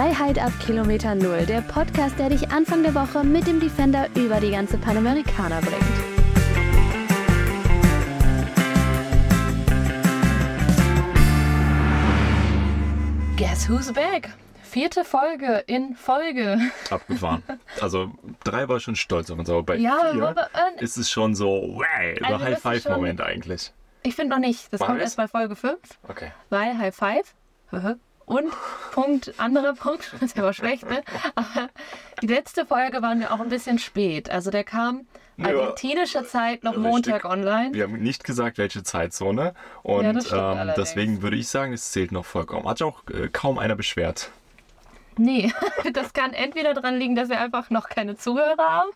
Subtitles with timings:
[0.00, 4.40] Freiheit ab Kilometer Null, der Podcast, der dich Anfang der Woche mit dem Defender über
[4.40, 5.76] die ganze Panamericana bringt.
[13.36, 14.30] Guess who's back?
[14.62, 16.58] Vierte Folge in Folge.
[16.90, 17.42] Abgefahren.
[17.82, 18.10] Also
[18.44, 21.34] drei war schon stolz auf uns, aber bei Ja, vier aber, äh, ist es schon
[21.34, 21.84] so, wow,
[22.22, 23.72] Also High-Five-Moment eigentlich.
[24.02, 24.72] Ich finde noch nicht.
[24.72, 24.86] Das Was?
[24.86, 25.78] kommt erst bei Folge 5,
[26.08, 26.32] Okay.
[26.48, 27.34] weil High Five.
[28.30, 28.52] Und
[28.92, 31.02] Punkt, anderer Punkt, das ist aber schlecht, ne?
[31.34, 31.68] Aber
[32.22, 34.30] die letzte Folge war mir auch ein bisschen spät.
[34.30, 35.06] Also der kam
[35.36, 35.46] Ja.
[35.48, 36.90] argentinische Zeit noch Richtig.
[36.92, 37.74] Montag online.
[37.74, 39.54] Wir haben nicht gesagt, welche Zeitzone.
[39.82, 42.68] Und Ja, ähm, deswegen würde ich sagen, es zählt noch vollkommen.
[42.68, 44.30] Hat sich auch äh, kaum einer beschwert.
[45.16, 45.52] Nee,
[45.92, 48.90] das kann entweder daran liegen, dass wir einfach noch keine Zuhörer haben.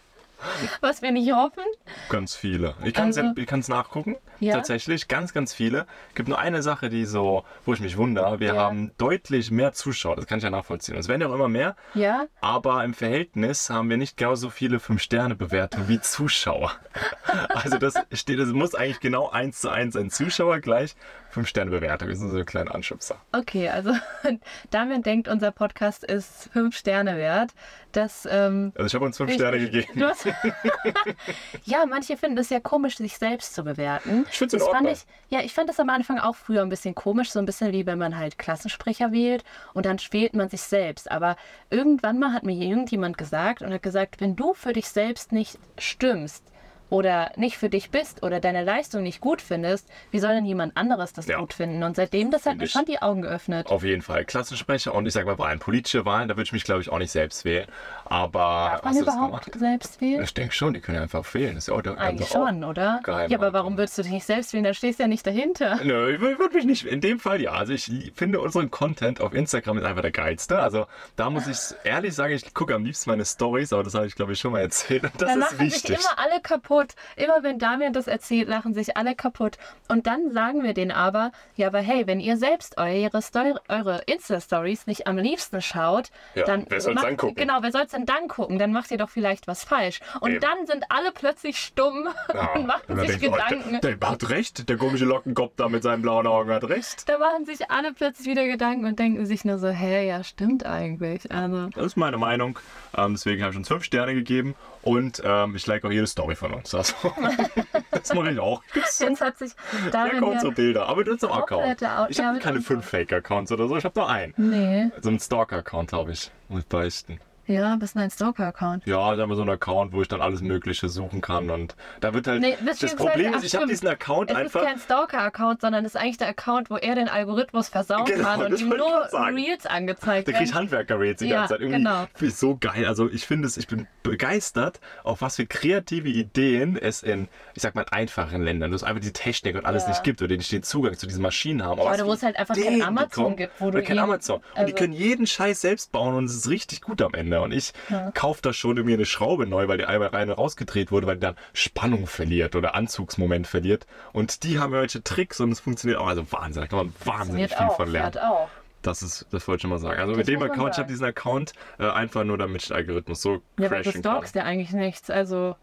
[0.80, 1.62] Was wir nicht hoffen.
[2.08, 2.74] Ganz viele.
[2.84, 4.16] Ich kann es Also- kann's nachgucken.
[4.42, 4.54] Ja?
[4.54, 5.86] Tatsächlich, ganz, ganz viele.
[6.14, 8.40] gibt nur eine Sache, die so, wo ich mich wundere.
[8.40, 8.62] Wir Ja.
[8.62, 10.16] haben deutlich mehr Zuschauer.
[10.16, 10.96] Das kann ich ja nachvollziehen.
[10.96, 11.76] Es werden ja auch immer mehr.
[11.94, 16.72] Ja, Aber im Verhältnis haben wir nicht genauso viele 5-Sterne-Bewertungen wie Zuschauer.
[17.54, 20.94] Also das steht, es muss eigentlich genau eins zu eins ein Zuschauer gleich
[21.34, 22.08] 5-Sterne-Bewertung.
[22.08, 23.16] Das ist so ein kleiner Anschubser.
[23.32, 23.68] okay.
[23.68, 23.92] Also
[24.70, 27.52] Damian denkt, unser Podcast ist fünf Sterne wert.
[27.92, 30.02] Das, ähm, Also ich habe uns 5 Ich- Sterne gegeben.
[30.02, 30.26] Hast
[31.64, 34.26] ja, manche finden es ja komisch, sich selbst zu bewerten.
[34.30, 36.68] Ich find's in das fand ich, Ja, ich fand das am Anfang auch früher ein
[36.68, 40.48] bisschen komisch, so ein bisschen wie wenn man halt Klassensprecher wählt und dann wählt man
[40.48, 41.10] sich selbst.
[41.10, 41.36] Aber
[41.70, 45.58] irgendwann mal hat mir irgendjemand gesagt und hat gesagt, wenn du für dich selbst nicht
[45.78, 46.44] stimmst,
[46.92, 50.76] oder nicht für dich bist oder deine Leistung nicht gut findest, wie soll denn jemand
[50.76, 51.38] anderes das Ja.
[51.38, 51.82] gut finden?
[51.82, 53.68] Und seitdem, das hat mir schon die Augen geöffnet.
[53.68, 54.26] Auf jeden Fall.
[54.26, 56.90] Klassensprecher und ich sag mal, bei allen politische Wahlen, da würde ich mich, glaube ich,
[56.90, 57.66] auch nicht selbst wählen.
[58.04, 60.22] Aber Darf man überhaupt selbst wählen?
[60.22, 61.54] Ich denke schon, die können ja einfach wählen.
[61.54, 63.00] Das ist ja auch Eigentlich also auch- schon, oder?
[63.02, 64.64] geheim ja, aber warum würdest du dich nicht selbst wählen?
[64.64, 65.80] Da stehst du ja nicht dahinter.
[65.82, 66.84] Nö, ich wür- würde mich nicht.
[66.84, 67.52] In dem Fall ja.
[67.52, 70.58] Also ich finde unseren Content auf Instagram ist einfach der geilste.
[70.58, 74.06] Also da muss ich ehrlich sagen, ich gucke am liebsten meine Stories, aber das habe
[74.06, 75.04] ich glaube ich schon mal erzählt.
[75.04, 75.82] Und das da ist lachen wichtig.
[75.82, 76.81] sich immer alle kaputt.
[77.16, 79.58] Immer wenn Damian das erzählt, lachen sich alle kaputt.
[79.88, 84.02] Und dann sagen wir denen aber, ja, aber hey, wenn ihr selbst eure, Story, eure
[84.06, 87.34] Insta-Stories nicht am liebsten schaut, Ja, dann wer soll's macht- dann gucken?
[87.36, 88.58] Genau, wer soll es denn dann gucken?
[88.58, 90.00] Dann macht ihr doch vielleicht was falsch.
[90.20, 90.40] Und Eben.
[90.40, 93.80] dann sind alle plötzlich stumm Ja, und machen sich denkt, oh, Gedanken.
[93.82, 97.08] der, der hat recht, der komische Lockenkopf da mit seinen blauen Augen hat recht.
[97.08, 100.64] da machen sich alle plötzlich wieder Gedanken und denken sich nur so, hä, ja, stimmt
[100.66, 101.30] eigentlich.
[101.30, 102.58] Also, Das ist meine Meinung.
[102.96, 106.34] Ähm, deswegen habe ich uns fünf Sterne gegeben und ähm, ich like auch jede Story
[106.34, 106.61] von uns.
[106.74, 107.12] Also,
[107.90, 108.62] das mache ich auch.
[108.74, 109.52] Jetzt hat sich
[109.90, 110.88] kaum ja, so Bilder.
[110.88, 112.10] Aber du hast auch Komplette Account.
[112.10, 113.76] Ich habe keine fünf Fake-Accounts oder so.
[113.76, 114.34] Ich habe nur einen.
[114.36, 114.90] Nee.
[115.00, 116.30] So einen Stalker-Account habe ich.
[116.48, 117.20] Muss ich beichten.
[117.46, 118.86] Ja, bist du ein Stalker-Account?
[118.86, 121.50] Ja, da haben wir so einen Account, wo ich dann alles Mögliche suchen kann.
[121.50, 122.40] Und da wird halt.
[122.40, 124.60] Nee, das beziehungsweise- Problem ist, ich habe diesen Account Es einfach.
[124.60, 128.22] ist kein Stalker-Account, sondern es ist eigentlich der Account, wo er den Algorithmus versauen Genau,
[128.24, 129.08] kann und das ihm ich nur.
[129.34, 130.54] Reels angezeigt Da krieg ich werden.
[130.60, 131.60] Handwerker-Rates die Ja, ganze Zeit.
[131.60, 132.06] Irgendwie genau.
[132.14, 132.86] finde ich so geil.
[132.86, 137.62] Also ich finde es, ich bin begeistert, auf was für kreative Ideen es in, ich
[137.62, 139.88] sag mal, einfachen Ländern, wo es einfach die Technik und alles Ja.
[139.90, 141.80] nicht gibt oder die nicht den Zugang zu diesen Maschinen haben.
[141.80, 143.36] Aber wo es halt einfach kein die Amazon kommen.
[143.36, 144.36] gibt, wo du kein Amazon.
[144.36, 147.31] Und die also- können jeden Scheiß selbst bauen und es ist richtig gut am Ende.
[147.40, 147.72] Und ich
[148.14, 151.16] kaufe da schon irgendwie eine Schraube neu, weil die einmal rein und rausgedreht wurde, weil
[151.16, 153.86] die dann Spannung verliert oder Anzugsmoment verliert.
[154.12, 156.06] Und die haben welche Tricks und es funktioniert auch.
[156.06, 158.18] Also Wahnsinn, da kann man wahnsinnig viel auch, von lernen.
[158.18, 158.48] auch.
[158.82, 160.00] Das ist, das wollte ich schon mal sagen.
[160.00, 163.22] Also Das mit dem Account, ich habe diesen Account äh, einfach nur, damit ich Algorithmus
[163.22, 165.08] so Ja, aber du crashen stalkst ja eigentlich nichts.
[165.08, 165.54] Also,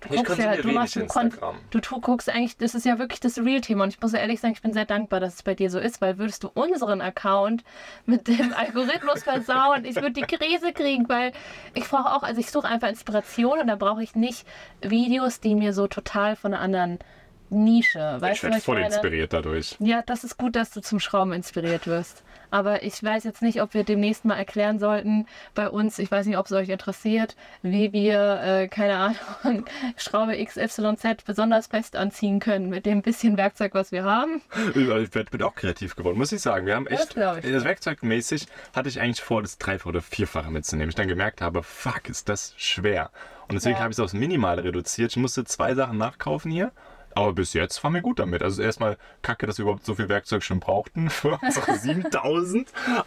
[0.00, 1.56] du Ich guckst ja, du machst Instagram.
[1.70, 3.84] du tu- guckst eigentlich, das ist ja wirklich das Real-Thema.
[3.84, 5.78] Und ich muss ja ehrlich sagen, ich bin sehr dankbar, dass es bei dir so
[5.78, 7.64] ist, weil würdest du unseren Account
[8.06, 11.32] mit dem Algorithmus versauen, ich würde die Krise kriegen, weil
[11.74, 14.46] ich brauche auch, also ich suche einfach Inspiration und da brauche ich nicht
[14.82, 16.98] Videos, die mir so total von einer anderen
[17.50, 18.86] Nische, weißt Ich du, werde voll meine?
[18.88, 19.76] inspiriert dadurch.
[19.80, 22.22] Ja, das ist gut, dass du zum Schrauben inspiriert wirst.
[22.50, 26.26] Aber ich weiß jetzt nicht, ob wir demnächst mal erklären sollten bei uns, ich weiß
[26.26, 28.96] nicht, ob es euch interessiert, wie wir, äh, keine
[29.44, 29.64] Ahnung,
[29.96, 34.40] Schraube XYZ besonders fest anziehen können mit dem bisschen Werkzeug, was wir haben.
[34.74, 36.66] Ich bin auch kreativ geworden, muss ich sagen.
[36.66, 37.52] Wir haben Das echt, ich.
[37.52, 40.88] das Werkzeugmäßig hatte ich eigentlich vor, das Dreifache oder Vierfache mitzunehmen.
[40.88, 43.10] Ich dann gemerkt habe, fuck, ist das schwer.
[43.48, 43.82] Und deswegen Ja.
[43.82, 45.10] habe ich es aufs Minimale reduziert.
[45.12, 46.72] Ich musste zwei Sachen nachkaufen hier.
[47.18, 48.44] Aber bis jetzt fahren wir gut damit.
[48.44, 51.76] Also erstmal kacke, dass wir überhaupt so viel Werkzeug schon brauchten für unsere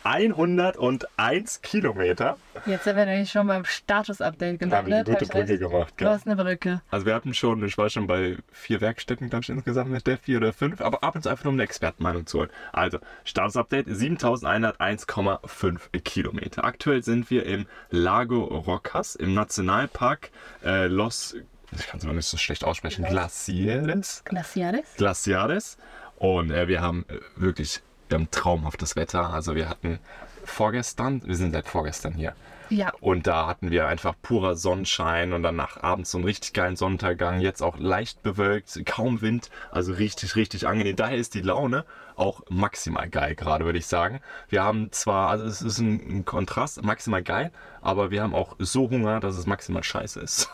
[0.03, 2.35] 7101 Kilometer.
[2.65, 5.29] Jetzt sind wir nämlich schon beim Status-Update Da haben wir eine gelandet.
[5.29, 5.93] gute Brücke gemacht.
[5.95, 6.81] Du hast eine Brücke.
[6.91, 10.17] Also wir hatten schon, ich war schon bei vier Werkstätten, glaube ich, insgesamt mit der
[10.17, 12.49] vier oder fünf, aber ab und zu einfach nur um eine Expertenmeinung zu holen.
[12.73, 16.65] Also, Status-Update 7101,5 Kilometer.
[16.65, 20.31] Aktuell sind wir im Lago Rocas, im Nationalpark
[20.65, 21.37] äh, Los,
[21.71, 24.23] ich kann es mal nicht so schlecht aussprechen, Glaciares.
[24.25, 24.85] Glaciares?
[24.97, 25.77] Glaciares.
[26.18, 27.81] Und äh, wir haben äh, wirklich
[28.12, 29.33] wir haben traumhaftes Wetter.
[29.33, 30.00] Also wir hatten
[30.43, 32.33] vorgestern, wir sind seit vorgestern hier.
[32.71, 32.93] Ja.
[33.01, 36.77] Und da hatten wir einfach purer Sonnenschein und dann nach abends so einen richtig geilen
[36.77, 37.41] Sonnenuntergang.
[37.41, 40.95] Jetzt auch leicht bewölkt, kaum Wind, also richtig, richtig angenehm.
[40.95, 41.83] Daher ist die Laune
[42.15, 44.21] auch maximal geil gerade, würde ich sagen.
[44.47, 47.51] Wir haben zwar, also es ist ein, ein Kontrast, maximal geil,
[47.81, 50.49] aber wir haben auch so Hunger, dass es maximal scheiße ist.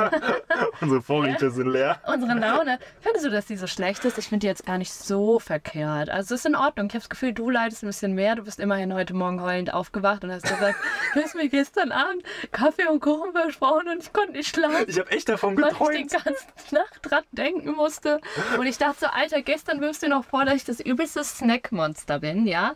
[0.80, 2.00] Unsere Vorräte sind leer.
[2.06, 2.78] Unsere Laune.
[3.00, 4.18] Findest du, dass die so schlecht ist?
[4.18, 6.08] Ich finde die jetzt gar nicht so verkehrt.
[6.08, 6.86] Also es ist in Ordnung.
[6.86, 8.34] Ich habe das Gefühl, du leidest ein bisschen mehr.
[8.36, 10.76] Du bist immerhin heute Morgen heulend aufgewacht und hast gesagt,
[11.14, 12.22] du hast mir gestern Abend
[12.52, 14.84] Kaffee und Kuchen versprochen und ich konnte nicht schlafen.
[14.88, 16.24] Ich habe echt davon weil ich die geträumt.
[16.24, 18.20] ganze Nacht dran denken musste.
[18.58, 22.18] Und ich dachte so, Alter, gestern wirfst du noch vor, dass ich das übelste Snackmonster
[22.20, 22.74] bin, ja?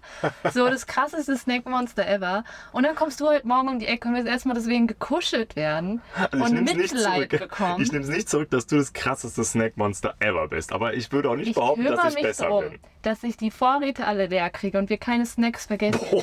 [0.52, 2.44] So das krasseste Snackmonster ever.
[2.72, 6.00] Und dann kommst du heute Morgen um die Ecke und willst erstmal deswegen gekuschelt werden
[6.30, 7.82] Also und Mitleid bekommen.
[7.82, 10.72] Ich nehme es nicht zurück, dass du das krasseste Snackmonster ever bist.
[10.72, 12.80] Aber ich würde auch nicht Ich behaupten, dass ich besser darum, bin.
[13.08, 16.00] Dass ich die Vorräte alle leer kriege und wir keine Snacks vergessen.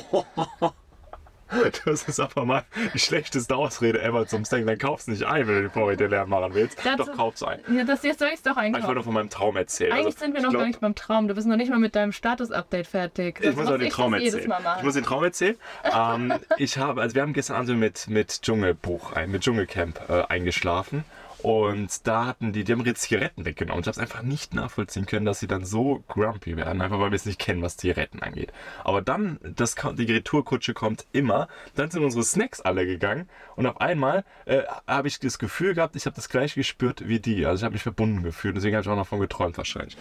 [1.84, 4.66] Das ist aber mal die schlechteste Ausrede ever zum Snack.
[4.66, 6.76] Dann kaufst du nicht ein, wenn du die Vorräte leer machen willst.
[6.84, 7.60] Dazu- Doch, kauf's ein.
[7.72, 8.94] Ja, das jetzt soll ich es doch Ich wollte einkaufen.
[8.96, 9.92] noch von meinem Traum erzählen.
[9.92, 11.28] Eigentlich Also, sind wir ich noch glaub- gar nicht beim Traum.
[11.28, 13.38] Du bist noch nicht mal mit deinem Status-Update fertig.
[13.42, 14.48] Ich muss auch den das Traum jedes erzählen.
[14.48, 14.78] Mal machen.
[14.80, 15.56] Ich muss den Traum erzählen.
[15.84, 20.22] ähm, ich habe, also wir haben gestern Abend so mit, mit Dschungelbuch, mit Dschungelcamp äh,
[20.28, 21.04] eingeschlafen.
[21.46, 23.80] Und da hatten die, die haben ihre Zigaretten weggenommen.
[23.82, 27.12] Ich habe es einfach nicht nachvollziehen können, dass sie dann so grumpy werden, einfach weil
[27.12, 28.52] wir es nicht kennen, was Zigaretten angeht.
[28.82, 31.46] Aber dann, das, kommt- die Retourkutsche kommt immer.
[31.76, 35.94] Dann sind unsere Snacks alle gegangen und auf einmal äh, habe ich das Gefühl gehabt,
[35.94, 37.46] ich habe das gleiche gespürt wie die.
[37.46, 38.56] Also ich habe mich verbunden gefühlt.
[38.56, 39.96] Deswegen habe ich auch noch davon geträumt wahrscheinlich.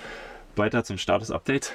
[0.56, 1.74] Weiter zum Status-Update.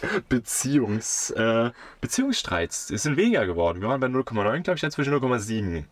[0.30, 1.70] Beziehungs, äh,
[2.00, 3.82] Beziehungsstreits es sind weniger geworden.
[3.82, 5.84] Wir waren bei 0,9, glaube ich, jetzt zwischen 0,7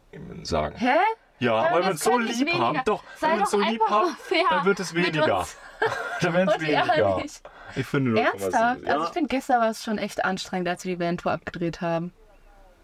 [0.42, 0.74] sagen.
[0.78, 0.96] Hä?
[1.40, 2.58] Ja, Aber weil wir das uns so lieb weniger.
[2.58, 2.80] haben.
[2.84, 4.16] Doch, Sei wenn wir uns so lieb haben,
[4.50, 5.46] dann wird es weniger.
[6.20, 6.94] dann wird es weniger.
[6.96, 7.32] ehrlich.
[7.76, 8.24] Ich finde 0,7.
[8.24, 8.82] Ernsthaft?
[8.84, 8.92] Ja.
[8.94, 12.12] Also ich finde, gestern war es schon echt anstrengend, als wir die Van-Tour abgedreht haben.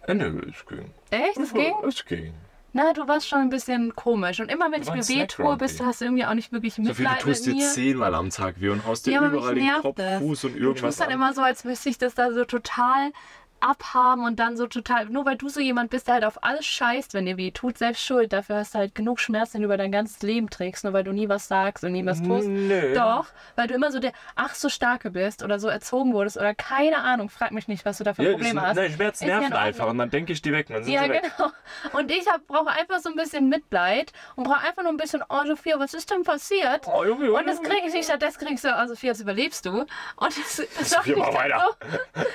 [0.07, 0.91] äh, nö, es ging.
[1.11, 1.37] Echt?
[1.39, 1.75] Das ging?
[1.87, 2.35] Es ging.
[2.73, 4.39] Na, du warst schon ein bisschen komisch.
[4.39, 6.53] Und immer wenn ich war mir weh tue, bist du hast du irgendwie auch nicht
[6.53, 9.13] wirklich So viel, du Mitleid tust mit dir zehnmal am Tag weh und haust dir
[9.13, 10.19] Ja, aber überall mich den nervt Kopf, das.
[10.21, 11.15] Fuß und Du irgendwas tust dann an.
[11.15, 13.13] immer so, als müsste ich das da so total
[13.61, 16.67] abhaben und dann so total, nur weil du so jemand bist, der halt auf alles
[16.67, 18.33] scheißt, wenn dir weh tut, selbst schuld.
[18.33, 21.05] Dafür hast du halt genug Schmerzen, den du über dein ganzes Leben trägst, nur weil
[21.05, 22.49] du nie was sagst und nie was tust.
[22.49, 22.95] Nö.
[22.95, 23.27] Doch,
[23.57, 26.99] weil du immer so der ach so starke bist oder so erzogen wurdest oder keine
[26.99, 28.77] Ahnung, frag mich nicht, was du da für Ja, Probleme das, hast.
[28.77, 31.09] nein, Ist ja in nerven einfach und dann denke ich die weg dann sind Ja,
[31.09, 31.23] weg.
[31.37, 31.51] genau.
[31.93, 35.45] Und ich brauche einfach so ein bisschen Mitleid und brauche einfach nur ein bisschen, oh
[35.47, 36.87] Sophia, was ist denn passiert?
[36.87, 39.71] Oh, Junge, Und das kriege ich nicht, stattdessen kriegst du, oh Sophia, das überlebst du.
[39.81, 39.89] Und
[40.21, 41.77] das, das Sophia, mach weiter.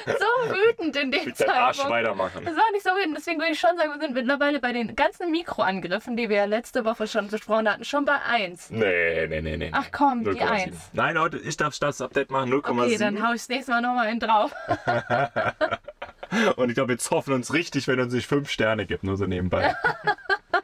[0.08, 1.98] so, so wütend in dem Mit deinem Arsch Zeitpunkt.
[1.98, 2.46] weitermachen.
[2.46, 4.96] Das war nicht so wütend, deswegen würde ich schon sagen, wir sind mittlerweile bei den
[4.96, 8.72] ganzen Mikroangriffen, die wir ja letzte Woche schon besprochen hatten, schon bei 1.
[8.72, 9.70] Nee, nee, nee, nee.
[9.74, 10.50] Ach komm, die 0,7.
[10.50, 10.76] 1.
[10.94, 12.82] Nein, Leute, ich darf Status-Update machen, 0,7.
[12.84, 14.52] Okay, dann hau ich das nächste Mal nochmal einen drauf.
[16.56, 19.26] Und ich glaube, jetzt hoffen uns richtig, wenn uns nicht fünf Sterne gibt, nur so
[19.26, 19.76] nebenbei.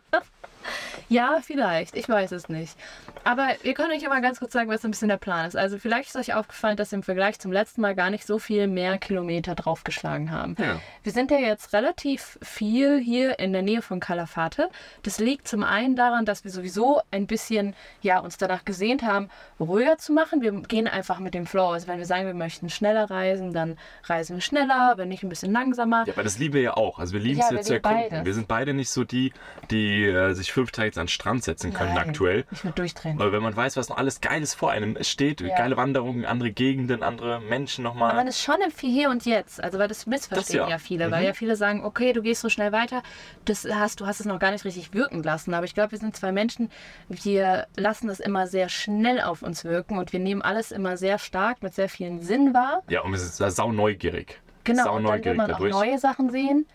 [1.09, 1.95] Ja, vielleicht.
[1.95, 2.75] Ich weiß es nicht.
[3.23, 5.55] Aber wir können euch ja mal ganz kurz sagen, was ein bisschen der Plan ist.
[5.55, 8.39] Also vielleicht ist euch aufgefallen, dass wir im Vergleich zum letzten Mal gar nicht so
[8.39, 10.55] viel mehr Kilometer draufgeschlagen haben.
[10.59, 10.79] Ja.
[11.03, 14.69] Wir sind ja jetzt relativ viel hier in der Nähe von Calafate.
[15.03, 19.29] Das liegt zum einen daran, dass wir sowieso ein bisschen ja, uns danach gesehnt haben,
[19.59, 20.41] ruhiger zu machen.
[20.41, 21.69] Wir gehen einfach mit dem Flow.
[21.69, 25.29] Also wenn wir sagen, wir möchten schneller reisen, dann reisen wir schneller, wenn nicht ein
[25.29, 26.03] bisschen langsamer.
[26.05, 26.99] Ja, aber das lieben wir ja auch.
[26.99, 28.09] Also wir lieben Ja, es wir jetzt zu erkunden.
[28.09, 28.25] beides.
[28.25, 29.31] Wir sind beide nicht so die,
[29.71, 32.45] die äh, sich fünf Tage jetzt an den Strand setzen können Nein, aktuell.
[32.51, 33.17] Ich würde durchdrehen.
[33.19, 35.55] Weil wenn man weiß, was noch alles Geiles vor einem steht, Ja.
[35.55, 38.27] geile Wanderungen, andere Gegenden, andere Menschen Aber man nochmal.
[38.27, 39.63] ist schon im Hier und Jetzt.
[39.63, 40.75] Also weil das missverstehen Das ja.
[40.75, 40.77] ja.
[40.77, 41.11] viele, Mhm.
[41.11, 43.03] weil ja viele sagen, okay, du gehst so schnell weiter.
[43.45, 45.53] Das hast, du hast es noch gar nicht richtig wirken lassen.
[45.53, 46.69] Aber ich glaube, wir sind zwei Menschen,
[47.09, 51.17] wir lassen das immer sehr schnell auf uns wirken und wir nehmen alles immer sehr
[51.19, 52.83] stark mit sehr vielen Sinn wahr.
[52.89, 54.41] Ja, und wir sind sau neugierig.
[54.63, 55.71] Genau, Sau und dann will neugierig man auch dadurch.
[55.71, 56.65] neue Sachen sehen.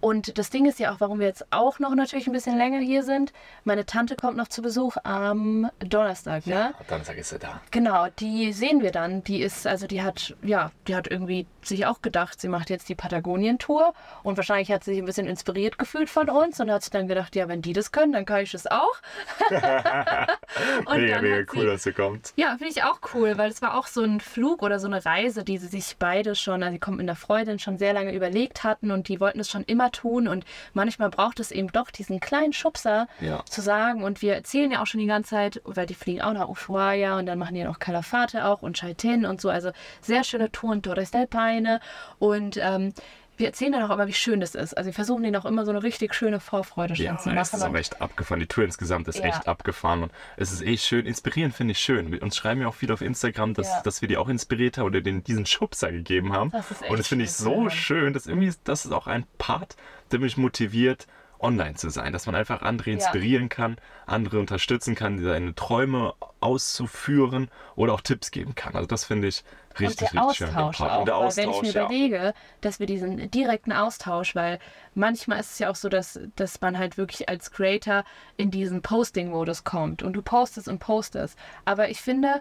[0.00, 2.78] Und das Ding ist ja auch, warum wir jetzt auch noch natürlich ein bisschen länger
[2.78, 3.32] hier sind.
[3.64, 6.54] Meine Tante kommt noch zu Besuch am Donnerstag, ne?
[6.54, 7.60] Ja, Donnerstag ist er da.
[7.70, 9.24] Genau, die sehen wir dann.
[9.24, 12.88] Die ist, also die hat, ja, die hat irgendwie sich auch gedacht, sie macht jetzt
[12.88, 13.92] die Patagonien-Tour
[14.22, 17.08] und wahrscheinlich hat sie sich ein bisschen inspiriert gefühlt von uns und hat sich dann
[17.08, 18.94] gedacht, ja, wenn die das können, dann kann ich das auch.
[20.86, 22.32] und Mega, mega cool, sie, dass ihr kommt.
[22.36, 25.04] ja, finde ich auch cool, weil es war auch so ein Flug oder so eine
[25.04, 28.12] Reise, die sie sich beide schon, also sie kommen in der Freundin schon sehr lange
[28.14, 30.44] überlegt hatten und die wollten es schon immer tun und
[30.74, 33.44] manchmal braucht es eben doch diesen kleinen Schubser Ja.
[33.48, 36.32] zu sagen und wir erzählen ja auch schon die ganze Zeit, weil die fliegen auch
[36.32, 39.70] nach Ushuaia und dann machen die noch Calafate auch und Chaiten und so, also
[40.00, 41.80] sehr schöne Touren, Torres del Paine
[42.18, 42.92] und ähm,
[43.38, 44.74] wir erzählen dann auch immer, wie schön das ist.
[44.74, 47.34] Also wir versuchen denen auch immer so eine richtig schöne Vorfreude schon Ja, zu es
[47.34, 47.58] machen.
[47.58, 48.40] ist auch echt abgefahren.
[48.40, 49.26] Die Tour insgesamt ist Ja.
[49.26, 50.04] echt abgefahren.
[50.04, 51.04] Und es ist echt schön.
[51.04, 52.18] Inspirierend finde ich schön.
[52.18, 53.82] Uns schreiben ja auch viele auf Instagram, dass, Ja.
[53.82, 56.50] dass wir die auch inspiriert haben oder denen diesen Schubser gegeben haben.
[56.50, 58.14] Das ist echt Und das finde ich so schön.
[58.14, 59.76] Dass irgendwie, das ist auch ein Part,
[60.12, 61.06] der mich motiviert,
[61.40, 62.12] online zu sein.
[62.12, 62.94] Dass man einfach andere Ja.
[62.94, 63.76] inspirieren kann,
[64.06, 68.74] andere unterstützen kann, seine Träume auszuführen oder auch Tipps geben kann.
[68.74, 69.44] Also das finde ich
[69.78, 70.48] richtig, und der richtig schön.
[70.48, 70.92] Austausch Part.
[70.92, 70.98] auch.
[71.00, 71.84] Und der weil Austausch, wenn ich mir ja.
[71.84, 74.58] überlege, dass wir diesen direkten Austausch, weil
[74.94, 78.04] manchmal ist es ja auch so, dass, dass man halt wirklich als Creator
[78.36, 81.38] in diesen Posting-Modus kommt und du postest und postest.
[81.64, 82.40] Aber ich finde,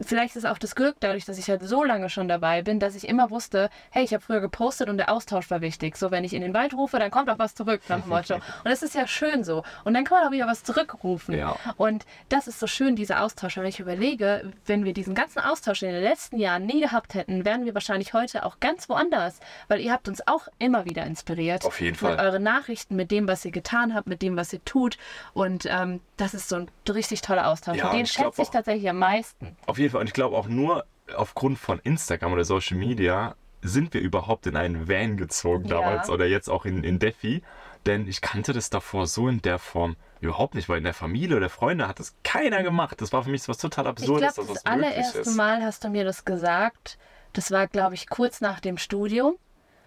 [0.00, 2.94] vielleicht ist auch das Glück dadurch, dass ich halt so lange schon dabei bin, dass
[2.94, 5.96] ich immer wusste, hey, ich habe früher gepostet und der Austausch war wichtig.
[5.96, 8.34] So, wenn ich in den Wald rufe, dann kommt auch was zurück nach dem Motto.
[8.64, 9.64] Und das ist ja schön so.
[9.84, 11.36] Und dann kann man auch wieder was zurückrufen.
[11.36, 11.56] Ja.
[11.76, 13.56] Und das ist so schön, dieser Austausch.
[13.56, 17.44] Wenn ich überlege, wenn wir diesen ganzen Austausch in den letzten Jahren nie gehabt hätten,
[17.44, 19.40] wären wir wahrscheinlich heute auch ganz woanders.
[19.68, 21.64] Weil ihr habt uns auch immer wieder inspiriert.
[21.64, 22.12] Auf jeden Fall.
[22.12, 24.96] Mit euren Nachrichten, mit dem, was ihr getan habt, mit dem, was ihr tut.
[25.34, 27.78] Und ähm, das ist so ein richtig toller Austausch.
[27.78, 29.56] Ja, und den und schätze ich tatsächlich am meisten.
[29.66, 30.00] Auf jeden Fall.
[30.00, 30.84] Und ich glaube auch nur
[31.16, 35.76] aufgrund von Instagram oder Social Media sind wir überhaupt in einen Van gezogen Ja.
[35.80, 37.42] damals oder jetzt auch in, in Defi.
[37.86, 41.36] Denn ich kannte das davor so in der Form überhaupt nicht, weil in der Familie
[41.36, 43.00] oder Freunde hat das keiner gemacht.
[43.00, 45.36] Das war für mich was total Ich Absurdes, glaube, dass das allererste ist.
[45.36, 46.98] Mal hast du mir das gesagt.
[47.32, 49.34] Das war, glaube ich, kurz nach dem Studium.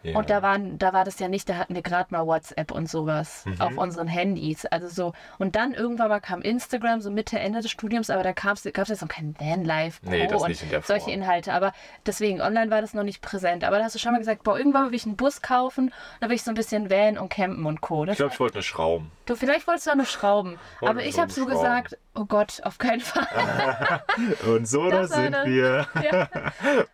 [0.05, 0.17] Ja.
[0.17, 2.89] Und da, waren, da war das ja nicht, da hatten wir gerade mal WhatsApp und
[2.89, 3.61] sowas Mhm.
[3.61, 4.65] auf unseren Handys.
[4.65, 5.13] Also so.
[5.39, 8.63] Und dann irgendwann mal kam Instagram, so Mitte, Ende des Studiums, aber da gab es
[8.63, 11.11] jetzt noch kein Vanlife Pro Nee, und nicht in solche.
[11.11, 11.53] Inhalte.
[11.53, 11.73] Aber
[12.05, 13.63] deswegen, online war das noch nicht präsent.
[13.63, 16.29] Aber da hast du schon mal gesagt, boah, irgendwann will ich einen Bus kaufen, da
[16.29, 18.05] will ich so ein bisschen Van und campen und Co.
[18.05, 19.11] Das ich glaube, ich wollte eine Schrauben.
[19.25, 20.59] du, vielleicht wolltest du auch eine Schrauben.
[20.79, 23.27] Wollte aber ich habe so gesagt, oh Gott, auf keinen Fall.
[24.47, 25.45] Und so da Das sind das.
[25.45, 26.29] wir ja,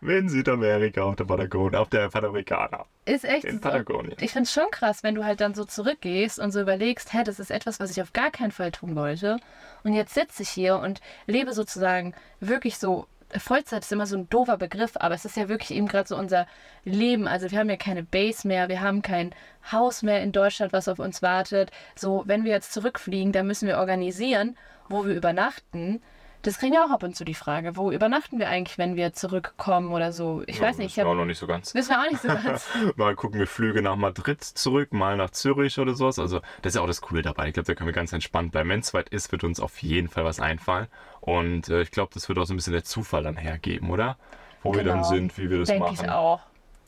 [0.00, 2.86] in Südamerika auf der Patagonia, auf der Panamericana.
[3.04, 3.60] Ist echt In so.
[3.60, 4.16] Patagonien.
[4.20, 7.24] Ich finde es schon krass, wenn du halt dann so zurückgehst und so überlegst, hä,
[7.24, 9.38] das ist etwas, was ich auf gar keinen Fall tun wollte.
[9.82, 13.06] Und jetzt sitze ich hier und lebe sozusagen wirklich so.
[13.34, 16.16] Vollzeit ist immer so ein doofer Begriff, aber es ist ja wirklich eben gerade so
[16.18, 16.46] unser
[16.84, 17.26] Leben.
[17.26, 19.34] Also wir haben ja keine Base mehr, wir haben kein
[19.72, 21.70] Haus mehr in Deutschland, was auf uns wartet.
[21.96, 24.56] So, wenn wir jetzt zurückfliegen, dann müssen wir organisieren,
[24.90, 26.02] wo wir übernachten.
[26.42, 29.12] Das kriegen wir auch ab und zu die Frage, wo übernachten wir eigentlich, wenn wir
[29.12, 30.42] zurückkommen oder so.
[30.46, 31.72] Ich weiß nicht, ich Das war auch noch nicht so ganz.
[31.74, 32.66] wissen wir auch nicht so ganz.
[32.96, 36.18] Mal gucken wir Flüge nach Madrid zurück, mal nach Zürich oder sowas.
[36.18, 37.46] Also das ist ja auch das Coole dabei.
[37.48, 38.68] Ich glaube, da können wir ganz entspannt bleiben.
[38.68, 40.88] Wenn es weit ist, wird uns auf jeden Fall was einfallen.
[41.20, 44.16] Und äh, ich glaube, das wird auch so ein bisschen der Zufall dann hergeben, oder?
[44.64, 45.08] Wo wir dann Genau.
[45.08, 46.04] sind, wie wir das Denke machen.
[46.04, 46.40] ich auch.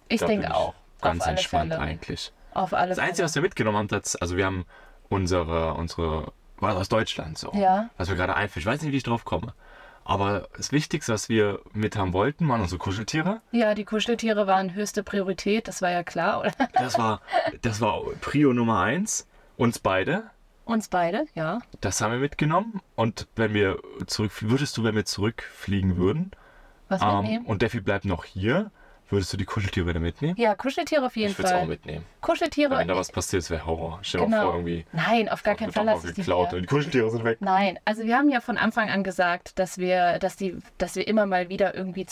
[0.09, 0.75] Ich denke auch.
[1.01, 1.85] Ganz entspannt Fälle.
[1.85, 2.33] eigentlich.
[2.55, 3.89] Auf alle Das Einzige, was wir mitgenommen haben,
[4.21, 4.65] also wir haben
[5.09, 7.53] unsere, unsere, war aus Deutschland so.
[7.55, 7.91] Ja.
[7.97, 8.63] Was mir gerade einfällt.
[8.63, 9.55] Ich weiß nicht, wie ich drauf komme.
[10.05, 13.41] Aber das Wichtigste, was wir mit haben wollten, waren unsere Kuscheltiere.
[13.53, 16.53] Ja, die Kuscheltiere waren höchste Priorität, das war ja klar, oder?
[16.75, 17.23] Das war,
[17.63, 19.27] das war Prio Nummer eins.
[19.57, 20.25] Uns beide.
[20.67, 21.61] Uns beide, ja.
[21.81, 22.81] Das haben wir mitgenommen.
[22.97, 26.33] Und wenn wir zurück, würdest du, wenn wir zurückfliegen würden,
[26.89, 27.47] Was ähm, mitnehmen?
[27.47, 28.71] und Defi bleibt noch hier,
[29.11, 30.35] würdest du die Kuscheltiere wieder mitnehmen?
[30.39, 31.69] Ja, Kuscheltiere auf jeden ich würde es auch Fall.
[31.69, 32.05] mitnehmen.
[32.21, 32.79] Kuscheltiere.
[32.79, 33.99] Wenn da was passiert, das wäre Horror.
[34.03, 34.51] Stell dir mal genau.
[34.51, 34.85] vor, irgendwie.
[34.93, 37.39] Nein, auf gar keinen Fall mal lasse ich die geklaut und die Kuscheltiere sind weg.
[37.41, 41.07] Nein, also wir haben ja von Anfang an gesagt, dass wir, dass die, dass wir
[41.07, 42.07] immer mal wieder irgendwie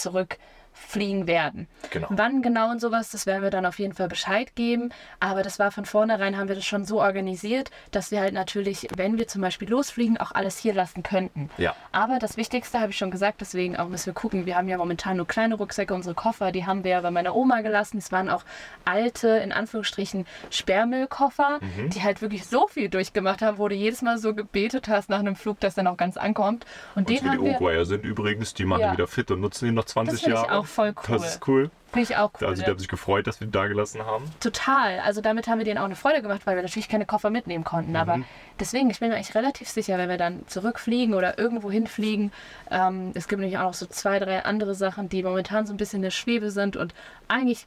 [0.73, 1.69] zurückfliegen werden.
[1.91, 2.09] Genau.
[2.11, 4.91] Wann genau und sowas, das werden wir dann auf jeden Fall Bescheid geben.
[5.21, 8.89] Aber das war von vornherein, haben wir das schon so organisiert, dass wir halt natürlich,
[8.97, 11.51] wenn wir zum Beispiel losfliegen, auch alles hier lassen könnten.
[11.59, 11.75] Ja.
[11.93, 14.47] Aber das Wichtigste habe ich schon gesagt, deswegen auch müssen wir gucken.
[14.47, 17.35] Wir haben ja momentan nur kleine Rucksäcke, unsere Koffer, die haben wir ja bei meiner
[17.35, 17.99] Oma gelassen.
[17.99, 18.45] Es waren auch
[18.85, 21.91] alte, in Anführungsstrichen, Sperrmüllkoffer, Mhm.
[21.91, 25.19] die halt wirklich so viel durchgemacht haben, wo du jedes Mal so gebetet hast nach
[25.21, 26.65] einem Flug, dass er noch ganz ankommt.
[26.95, 28.93] Und Und den haben die wir, Uruguayer sind übrigens, die machen Ja.
[28.93, 30.59] wieder fit und nutzen ihn noch 20 Das finde ich Jahre.
[30.63, 31.19] Auch voll cool.
[31.19, 31.71] Das ist cool.
[31.93, 32.49] finde ich auch cool.
[32.49, 34.25] Also die haben sich gefreut, dass wir die da gelassen haben.
[34.41, 35.01] Total.
[35.01, 37.65] Also damit haben wir denen auch eine Freude gemacht, weil wir natürlich keine Koffer mitnehmen
[37.65, 37.95] konnten.
[37.97, 38.25] Aber Mhm.
[38.61, 42.33] deswegen, ich bin mir eigentlich relativ sicher, wenn wir dann zurückfliegen oder irgendwo hinfliegen.
[42.71, 45.77] Ähm, es gibt nämlich auch noch so zwei, drei andere Sachen, die momentan so ein
[45.77, 46.95] bisschen in der Schwebe sind und
[47.29, 47.67] eigentlich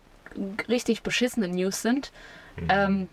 [0.67, 2.11] richtig beschissene News sind.
[2.57, 2.67] Mhm.
[2.69, 3.09] Ähm,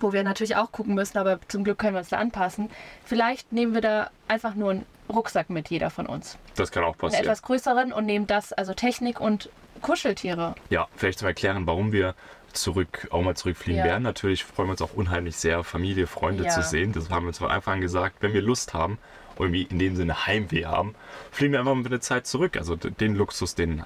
[0.00, 2.70] wo wir natürlich auch gucken müssen, aber zum Glück können wir uns da anpassen.
[3.04, 6.38] Vielleicht nehmen wir da einfach nur einen Rucksack mit, jeder von uns.
[6.56, 7.24] Das kann auch Einen passieren.
[7.24, 9.50] etwas größeren und nehmen das, also Technik und
[9.82, 10.54] Kuscheltiere.
[10.70, 12.14] Ja, vielleicht zum Erklären, warum wir
[12.52, 13.84] zurück, auch mal zurückfliegen Ja.
[13.90, 14.02] werden.
[14.04, 16.50] Natürlich freuen wir uns auch unheimlich sehr, Familie, Freunde Ja.
[16.50, 16.92] zu sehen.
[16.92, 18.16] Das haben wir uns von Anfang an gesagt.
[18.20, 18.98] Wenn wir Lust haben,
[19.38, 20.94] irgendwie in dem Sinne Heimweh haben,
[21.30, 22.56] fliegen wir einfach mal eine Zeit zurück.
[22.56, 23.84] Also den Luxus, den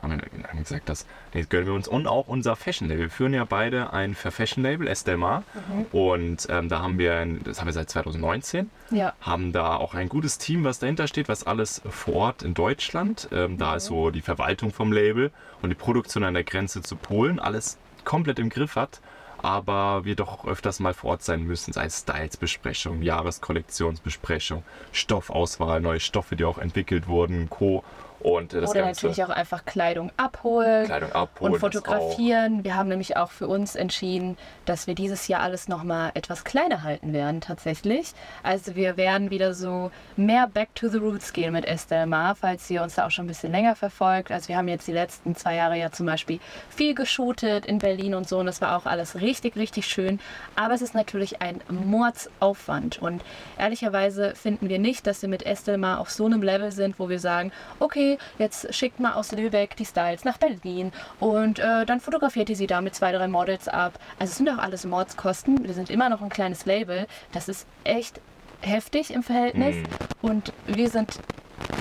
[0.57, 1.89] gesagt, das, den gönnen wir uns.
[1.89, 3.05] Und auch unser Fashion-Label.
[3.05, 5.45] Wir führen ja beide ein Fashion-Label, Estelmar.
[5.69, 5.87] Mhm.
[5.99, 9.15] Und ähm, da haben wir, das haben wir seit 2019 Ja.
[9.21, 13.29] haben da auch ein gutes Team, was dahinter steht, was alles vor Ort in Deutschland.
[13.33, 15.31] Ähm, da ist so die Verwaltung vom Label
[15.63, 19.01] und die Produktion an der Grenze zu Polen, alles komplett im Griff hat,
[19.39, 26.01] aber wir doch öfters mal vor Ort sein müssen, sei es Styles-Besprechung, Jahreskollektionsbesprechung, Stoffauswahl, neue
[26.01, 27.85] Stoffe, die auch entwickelt wurden, Co.
[28.21, 30.87] Und äh, das Oder Ganze, natürlich auch einfach Kleidung abholen.
[30.87, 31.55] Kleidung abholen.
[31.55, 32.65] und fotografieren.
[32.65, 36.83] Wir haben nämlich auch für uns entschieden, dass wir dieses Jahr alles nochmal etwas kleiner
[36.83, 38.13] halten werden, tatsächlich.
[38.43, 42.69] Also wir werden wieder so mehr Back to the Roots gehen mit Estelle Mar, falls
[42.71, 44.33] ihr uns da auch schon ein bisschen länger verfolgt.
[44.33, 48.15] Also wir haben jetzt die letzten zwei Jahre ja zum Beispiel viel geshootet in Berlin
[48.15, 50.19] und so und das war auch alles richtig, richtig schön.
[50.57, 53.23] Aber es ist natürlich ein Mordsaufwand und
[53.59, 57.09] ehrlicherweise finden wir nicht, dass wir mit Estelle Mar auf so einem Level sind, wo
[57.09, 58.08] wir sagen, okay,
[58.39, 62.67] jetzt schickt mal aus Lübeck die Styles nach Berlin und äh, dann fotografiert ihr sie
[62.67, 63.99] da mit zwei, drei Models ab.
[64.19, 65.65] Also es sind auch alles Mordskosten.
[65.67, 67.07] Wir sind immer noch ein kleines Label.
[67.33, 68.21] Das ist echt
[68.63, 69.85] heftig im Verhältnis Mhm.
[70.23, 71.19] und wir sind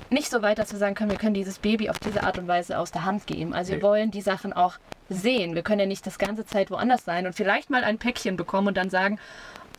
[0.10, 2.48] nicht so weit, dass wir sagen können, wir können dieses Baby auf diese Art und
[2.48, 3.53] Weise aus der Hand geben.
[3.53, 4.75] Also wir wollen die Sachen auch
[5.10, 5.53] sehen.
[5.55, 8.67] Wir können ja nicht das ganze Zeit woanders sein und vielleicht mal ein Päckchen bekommen
[8.69, 9.19] und dann sagen,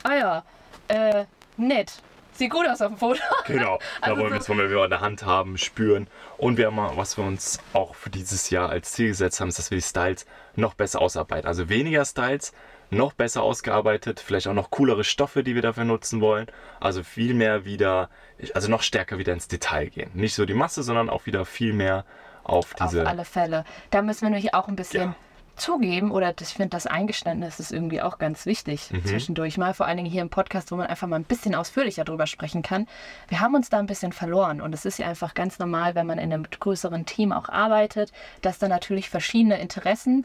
[0.05, 0.43] ah ja,
[0.89, 1.25] äh,
[1.57, 1.93] nett.
[2.39, 3.21] Sieht gut aus auf dem Foto.
[3.47, 6.07] Genau, da Also wollen wir so- es, wollen wir in der Hand haben, spüren.
[6.37, 9.49] Und wir haben mal, was wir uns auch für dieses Jahr als Ziel gesetzt haben,
[9.49, 10.27] ist, dass wir die Styles
[10.57, 11.47] noch besser ausarbeiten.
[11.49, 12.53] Also weniger Styles,
[12.91, 16.47] noch besser ausgearbeitet, vielleicht auch noch coolere Stoffe, die wir dafür nutzen wollen.
[16.81, 18.09] Also viel mehr wieder,
[18.55, 20.11] also noch stärker wieder ins Detail gehen.
[20.15, 22.05] Nicht so die Masse, sondern auch wieder viel mehr
[22.45, 23.03] auf diese.
[23.03, 23.65] Auf alle Fälle.
[23.91, 25.15] Da müssen wir nämlich auch ein bisschen Ja.
[25.59, 29.05] Zugeben, oder ich finde, das Eingeständnis ist irgendwie auch ganz wichtig Mhm.
[29.05, 32.05] zwischendurch mal, vor allen Dingen hier im Podcast, wo man einfach mal ein bisschen ausführlicher
[32.05, 32.87] drüber sprechen kann.
[33.29, 36.07] Wir haben uns da ein bisschen verloren und es ist ja einfach ganz normal, wenn
[36.07, 38.13] man in einem größeren Team auch arbeitet,
[38.43, 40.25] dass da natürlich verschiedene Interessen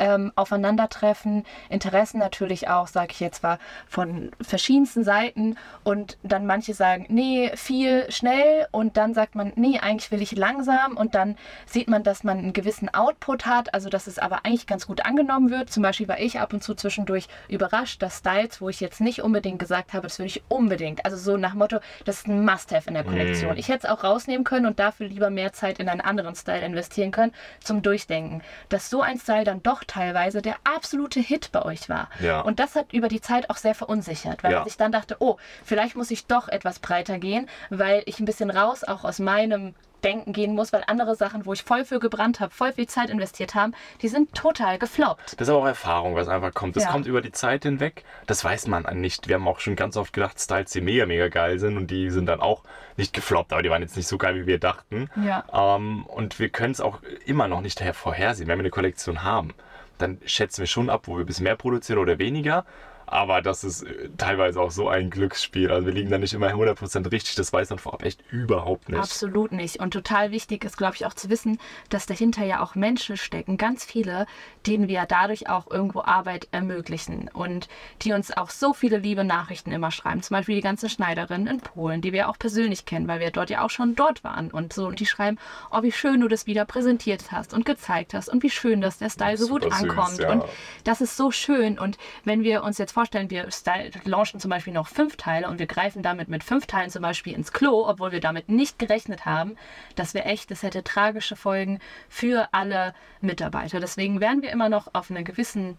[0.00, 1.44] ähm, aufeinandertreffen.
[1.68, 5.56] Interessen natürlich auch, sage ich jetzt mal, von verschiedensten Seiten.
[5.84, 8.66] Und dann manche sagen, nee, viel schnell.
[8.72, 10.96] Und dann sagt man, nee, eigentlich will ich langsam.
[10.96, 14.66] Und dann sieht man, dass man einen gewissen Output hat, also dass es aber eigentlich
[14.66, 15.70] ganz gut angenommen wird.
[15.70, 19.22] Zum Beispiel war ich ab und zu zwischendurch überrascht, dass Styles, wo ich jetzt nicht
[19.22, 21.04] unbedingt gesagt habe, das würde ich unbedingt.
[21.04, 23.54] Also so nach Motto, das ist ein Must-Have in der Kollektion.
[23.54, 23.58] Mm.
[23.58, 26.64] Ich hätte es auch rausnehmen können und dafür lieber mehr Zeit in einen anderen Style
[26.64, 28.42] investieren können zum Durchdenken.
[28.70, 32.08] Dass so ein Style dann doch teilweise der absolute Hit bei euch war.
[32.20, 32.40] Ja.
[32.42, 34.58] Und das hat über die Zeit auch sehr verunsichert, weil Ja.
[34.60, 38.24] man sich dann dachte, oh, vielleicht muss ich doch etwas breiter gehen, weil ich ein
[38.24, 41.98] bisschen raus auch aus meinem Denken gehen muss, weil andere Sachen, wo ich voll für
[42.00, 45.34] gebrannt habe, voll viel Zeit investiert haben, die sind total gefloppt.
[45.38, 46.74] Das ist aber auch Erfahrung, was einfach kommt.
[46.76, 46.90] Das Ja.
[46.92, 48.04] kommt über die Zeit hinweg.
[48.26, 49.28] Das weiß man nicht.
[49.28, 52.08] Wir haben auch schon ganz oft gedacht, Styles, die mega, mega geil sind und die
[52.08, 52.62] sind dann auch
[52.96, 55.10] nicht gefloppt, aber die waren jetzt nicht so geil, wie wir dachten.
[55.22, 55.44] Ja.
[55.52, 58.48] Ähm, und wir können es auch immer noch nicht vorhersehen.
[58.48, 59.52] Wenn wir eine Kollektion haben,
[60.00, 62.64] dann schätzen wir schon ab, wo wir bisschen mehr produzieren oder weniger.
[63.10, 65.72] Aber das ist äh, teilweise auch so ein Glücksspiel.
[65.72, 67.34] Also wir liegen da nicht immer 100% richtig.
[67.34, 69.00] Das weiß man vorab echt überhaupt nicht.
[69.00, 69.80] Absolut nicht.
[69.80, 73.56] Und total wichtig ist, glaube ich, auch zu wissen, dass dahinter ja auch Menschen stecken,
[73.56, 74.26] ganz viele,
[74.64, 77.68] denen wir dadurch auch irgendwo Arbeit ermöglichen und
[78.02, 80.22] die uns auch so viele liebe Nachrichten immer schreiben.
[80.22, 83.50] Zum Beispiel die ganze Schneiderin in Polen, die wir auch persönlich kennen, weil wir dort
[83.50, 84.86] ja auch schon dort waren und so.
[84.86, 85.36] Und die schreiben,
[85.72, 88.98] oh, wie schön du das wieder präsentiert hast und gezeigt hast und wie schön, dass
[88.98, 90.18] der Style so gut süß, ankommt.
[90.20, 90.30] ja.
[90.30, 90.44] Und
[90.84, 91.76] das ist so schön.
[91.76, 95.58] Und wenn wir uns jetzt vorstellen, wir style- launchen zum Beispiel noch fünf Teile und
[95.58, 99.24] wir greifen damit mit fünf Teilen zum Beispiel ins Klo, obwohl wir damit nicht gerechnet
[99.24, 99.56] haben,
[99.96, 101.78] das wäre echt, das hätte tragische Folgen
[102.10, 103.80] für alle Mitarbeiter.
[103.80, 105.78] Deswegen werden wir immer noch auf einer gewissen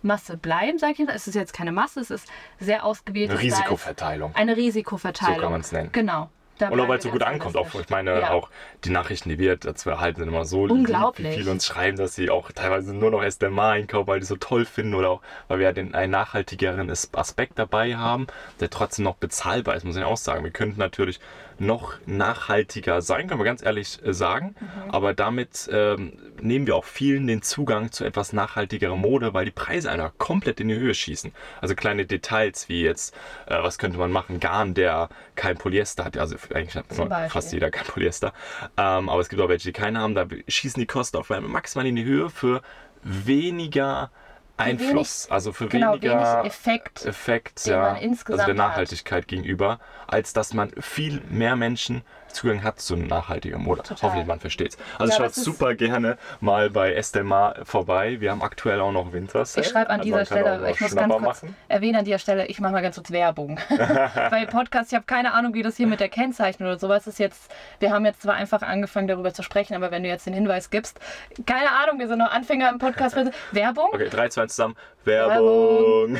[0.00, 1.14] Masse bleiben, sage ich jetzt.
[1.14, 3.30] Es ist jetzt keine Masse, es ist sehr ausgewählt.
[3.30, 4.34] Eine Risikoverteilung.
[4.34, 5.36] Eine Risikoverteilung.
[5.36, 5.90] So kann man's nennen.
[5.92, 6.30] Genau.
[6.58, 7.56] Bleiben weil es so gut ankommt.
[7.56, 8.30] Auch, ich meine, Ja.
[8.30, 8.48] auch
[8.84, 11.26] die Nachrichten, die wir dazu erhalten, sind immer so Unglaublich.
[11.26, 14.26] lieb, wie viele uns schreiben, dass sie auch teilweise nur noch SDMA einkaufen, weil die
[14.26, 18.26] so toll finden oder auch, weil wir ja den einen nachhaltigeren As- Aspekt dabei haben,
[18.60, 20.44] der trotzdem noch bezahlbar ist, muss ich auch sagen.
[20.44, 21.18] Wir könnten natürlich
[21.58, 24.90] noch nachhaltiger sein, können wir ganz ehrlich äh, sagen, Mhm.
[24.90, 29.50] aber damit ähm, nehmen wir auch vielen den Zugang zu etwas nachhaltigerer Mode, weil die
[29.50, 31.32] Preise einer komplett in die Höhe schießen.
[31.60, 33.14] Also kleine Details wie jetzt,
[33.46, 36.86] äh, was könnte man machen, Garn, der kein Polyester hat, also eigentlich hat
[37.30, 38.32] fast jeder kein Polyester.
[38.76, 40.14] Ähm, aber es gibt auch welche, die keine haben.
[40.14, 42.62] Da schießen die Kosten auf maximal in die Höhe für
[43.02, 44.10] weniger
[44.56, 45.28] Einfluss.
[45.30, 47.04] also für Genau, weniger wenig Effekt.
[47.04, 48.54] Effekt ja, also der hat.
[48.54, 52.02] Nachhaltigkeit gegenüber, als dass man viel mehr Menschen
[52.34, 53.82] Zugang hat zu nachhaltiger Mode.
[53.82, 54.02] Total.
[54.02, 54.76] Hoffentlich man versteht's.
[54.98, 58.20] Also Ja, schaut super gerne mal bei Estelmar vorbei.
[58.20, 59.42] Wir haben aktuell auch noch Winter.
[59.42, 62.72] Ich schreibe an dieser Stelle, ich muss ganz kurz erwähnen an dieser Stelle, ich mache
[62.72, 63.58] mal ganz kurz Werbung.
[63.68, 67.18] Weil Podcast, ich habe keine Ahnung, wie das hier mit der Kennzeichnung oder sowas ist
[67.18, 70.34] jetzt, wir haben jetzt zwar einfach angefangen darüber zu sprechen, aber wenn du jetzt den
[70.34, 71.00] Hinweis gibst,
[71.46, 73.14] keine Ahnung, wir sind noch Anfänger im Podcast.
[73.52, 73.90] Werbung?
[73.92, 74.76] Okay, 3, 2, 1 zusammen.
[75.04, 76.18] Werbung.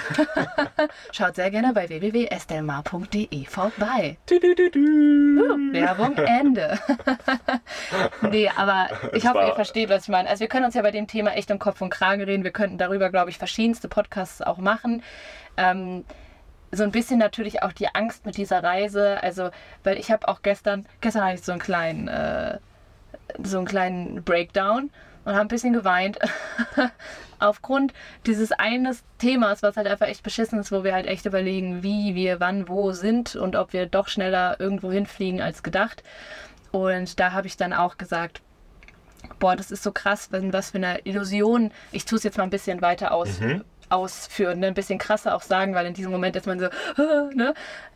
[1.12, 4.16] Schaut sehr gerne bei www.estelmar.de vorbei.
[4.29, 5.73] Du, du, du, du.
[5.73, 6.16] Werbung.
[6.16, 6.79] Ende.
[8.23, 10.29] nee, aber ich hoffe, ihr versteht, was ich meine.
[10.29, 12.44] Also wir können uns ja bei dem Thema echt um Kopf und Kragen reden.
[12.44, 15.03] Wir könnten darüber, glaube ich, verschiedenste Podcasts auch machen.
[15.57, 16.05] Ähm,
[16.73, 19.23] so ein bisschen natürlich auch die Angst mit dieser Reise.
[19.23, 19.51] Also,
[19.83, 22.59] weil ich habe auch gestern, gestern hatte ich so einen kleinen, äh,
[23.42, 24.90] so einen kleinen Breakdown
[25.24, 26.18] und habe ein bisschen geweint.
[27.38, 27.92] Aufgrund
[28.26, 32.14] dieses eines Themas, was halt einfach echt beschissen ist, wo wir halt echt überlegen, wie
[32.14, 36.02] wir wann wo sind und ob wir doch schneller irgendwo hinfliegen als gedacht.
[36.70, 38.40] Und da habe ich dann auch gesagt,
[39.38, 41.70] boah, das ist so krass, wenn, was für eine Illusion.
[41.92, 43.40] Ich tue es jetzt mal ein bisschen weiter aus,
[43.88, 44.68] ausführen, ne?
[44.68, 46.68] ein bisschen krasser auch sagen, weil in diesem Moment ist man so,
[47.34, 47.54] ne?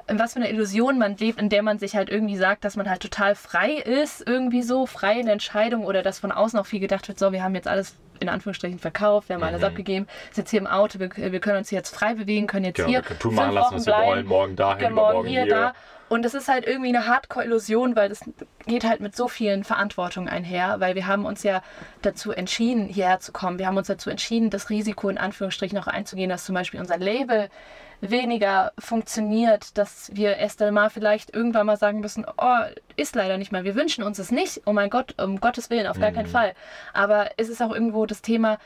[0.08, 2.76] In was für eine Illusion man lebt, in der man sich halt irgendwie sagt, dass
[2.76, 6.66] man halt total frei ist, irgendwie so, frei in Entscheidung oder dass von außen auch
[6.66, 10.06] viel gedacht wird, so, wir haben jetzt alles in Anführungsstrichen verkauft, wir haben alles abgegeben,
[10.32, 12.88] sind jetzt hier im Auto, wir, wir können uns jetzt frei bewegen, können jetzt Genau,
[12.88, 15.54] hier wir können tun machen lassen, was wir wollen, morgen dahin, morgen hier, hier.
[15.54, 15.72] da.
[16.08, 18.20] Und es ist halt irgendwie eine Hardcore-Illusion, weil das
[18.66, 21.62] geht halt mit so vielen Verantwortungen einher, weil wir haben uns ja
[22.00, 23.58] dazu entschieden, hierher zu kommen.
[23.58, 26.96] Wir haben uns dazu entschieden, das Risiko in Anführungsstrichen auch einzugehen, dass zum Beispiel unser
[26.96, 27.50] Label
[28.00, 32.58] weniger funktioniert, dass wir Estelle Mar vielleicht irgendwann mal sagen müssen, oh,
[32.96, 33.64] ist leider nicht mehr.
[33.64, 34.62] Wir wünschen uns es nicht.
[34.66, 36.54] Oh mein Gott, um Gottes Willen, auf gar keinen Fall.
[36.92, 38.58] Aber es ist auch irgendwo das Thema,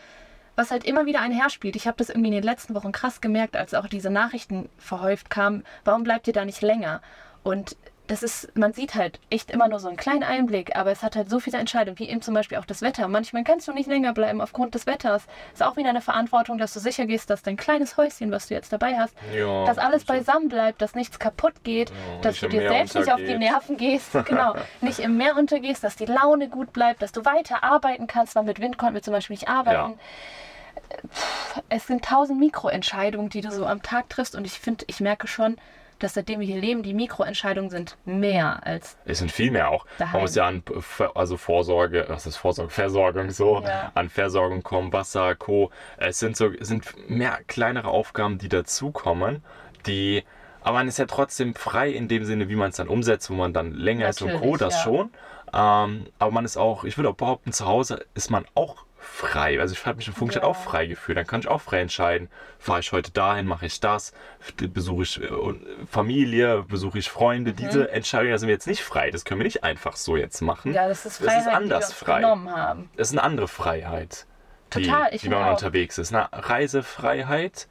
[0.54, 1.76] was halt immer wieder einherspielt.
[1.76, 5.30] Ich habe das irgendwie in den letzten Wochen krass gemerkt, als auch diese Nachrichten verhäuft
[5.30, 5.64] kamen.
[5.84, 7.00] Warum bleibt ihr da nicht länger?
[7.42, 7.76] Und
[8.12, 11.16] das ist, man sieht halt echt immer nur so einen kleinen Einblick, aber es hat
[11.16, 13.08] halt so viele Entscheidungen, wie eben zum Beispiel auch das Wetter.
[13.08, 15.24] Manchmal kannst du nicht länger bleiben aufgrund des Wetters.
[15.54, 18.54] Ist auch wieder eine Verantwortung, dass du sicher gehst, dass dein kleines Häuschen, was du
[18.54, 22.48] jetzt dabei hast, Ja, dass alles beisammen bleibt, dass nichts kaputt geht, dass nicht du
[22.50, 23.32] dir selbst nicht auf die.
[23.32, 27.64] Nerven gehst, genau, nicht im Meer untergehst, dass die Laune gut bleibt, dass du weiter
[27.64, 29.98] arbeiten kannst, weil mit Wind konnten wir zum Beispiel nicht arbeiten
[31.70, 34.34] es sind tausend Mikroentscheidungen, die du so am Tag triffst.
[34.34, 35.56] Und ich finde, ich merke schon,
[36.02, 39.86] dass seitdem wir hier leben, die Mikroentscheidungen sind mehr als Es sind viel mehr auch.
[39.98, 40.12] Daheim.
[40.12, 40.62] Man muss ja an
[41.14, 42.70] also Vorsorge, was ist Vorsorge?
[42.70, 43.92] Versorgung so, Ja.
[43.94, 45.70] an Versorgung kommen, Wasser, Co.
[45.96, 49.42] Es sind so, es sind mehr kleinere Aufgaben, die dazukommen,
[49.86, 50.24] die,
[50.62, 53.34] aber man ist ja trotzdem frei in dem Sinne, wie man es dann umsetzt, wo
[53.34, 54.34] man dann länger ist und Co.
[54.56, 54.82] Natürlich, Das ja.
[54.82, 55.10] schon.
[55.54, 59.60] Ähm, aber man ist auch, ich würde auch behaupten, zu Hause ist man auch frei.
[59.60, 60.48] Also ich habe mich im Funkstadt Ja.
[60.48, 61.18] auch frei gefühlt.
[61.18, 64.12] Dann kann ich auch frei entscheiden, fahre ich heute dahin, mache ich das,
[64.56, 65.28] besuche ich äh,
[65.90, 67.50] Familie, besuche ich Freunde.
[67.52, 67.56] Mhm.
[67.56, 69.10] Diese Entscheidungen da sind wir jetzt nicht frei.
[69.10, 70.72] Das können wir nicht einfach so jetzt machen.
[70.72, 72.20] ja, das ist Das Freiheit, ist anders die wir frei.
[72.20, 72.90] genommen haben.
[72.96, 74.26] Das ist eine andere Freiheit,
[74.74, 75.50] die, Total, die man auch.
[75.52, 76.14] unterwegs ist.
[76.14, 77.68] Eine Reisefreiheit,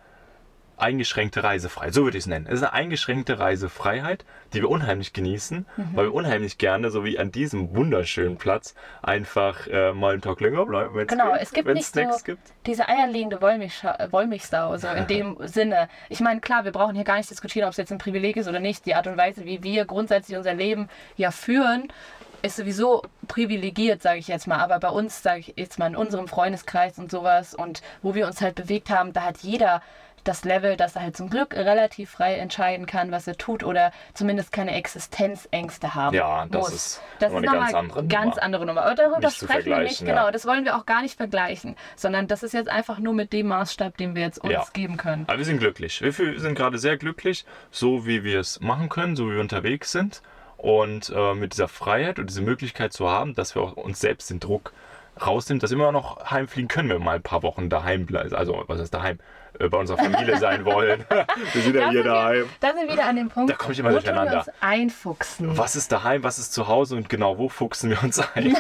[0.82, 2.46] eingeschränkte Reisefreiheit, so würde ich es nennen.
[2.48, 5.89] Es ist eine eingeschränkte Reisefreiheit, die wir unheimlich genießen, Mhm.
[5.94, 10.41] weil wir unheimlich gerne, so wie an diesem wunderschönen Platz, einfach äh, mal einen Tag
[10.41, 12.41] länger bleiben, wenn Genau, geht, es gibt nicht so Snacks gibt.
[12.65, 15.88] diese eierlegende Wollmilchscha- äh, Wollmilchsau, so in dem Sinne.
[16.10, 18.48] Ich meine, klar, wir brauchen hier gar nicht diskutieren, ob es jetzt ein Privileg ist
[18.48, 18.86] oder nicht.
[18.86, 21.91] Die Art und Weise, wie wir grundsätzlich unser Leben ja führen,
[22.44, 24.58] ist sowieso privilegiert, sage ich jetzt mal.
[24.58, 28.26] Aber bei uns, sage ich jetzt mal, in unserem Freundeskreis und sowas und wo wir
[28.26, 29.84] uns halt bewegt haben, da hat jeder
[30.24, 33.92] das Level, dass er halt zum Glück relativ frei entscheiden kann, was er tut oder
[34.14, 36.74] zumindest keine Existenzängste haben Ja, das muss.
[36.74, 38.44] ist das ist eine ganz andere ganz Nummer.
[38.44, 38.82] andere Nummer.
[38.84, 40.26] Aber darüber Nicht sprechen wir nicht, genau.
[40.26, 40.32] ja.
[40.32, 43.48] Das wollen wir auch gar nicht vergleichen, sondern das ist jetzt einfach nur mit dem
[43.48, 44.66] Maßstab, den wir jetzt uns Ja.
[44.74, 45.26] geben können.
[45.28, 46.02] Aber wir sind glücklich.
[46.02, 49.92] Wir sind gerade sehr glücklich, so wie wir es machen können, so wie wir unterwegs
[49.92, 50.22] sind.
[50.58, 54.30] Und äh, mit dieser Freiheit und diese Möglichkeit zu haben, dass wir auch uns selbst
[54.30, 54.74] den Druck
[55.26, 58.34] rausnehmen, dass wir immer noch heimfliegen können, wenn wir mal ein paar Wochen daheim bleiben.
[58.36, 59.20] Also, was heißt daheim?
[59.60, 61.06] Äh, bei unserer Familie sein wollen.
[61.54, 62.50] wir sind ja Da hier sind, wir, daheim.
[62.60, 64.40] da sind wir wieder an dem Punkt, Da komm ich immer wo tun wir durcheinander.
[64.40, 65.58] uns einfuchsen.
[65.58, 68.56] Was ist daheim, was ist zu Hause und genau wo fuchsen wir uns ein?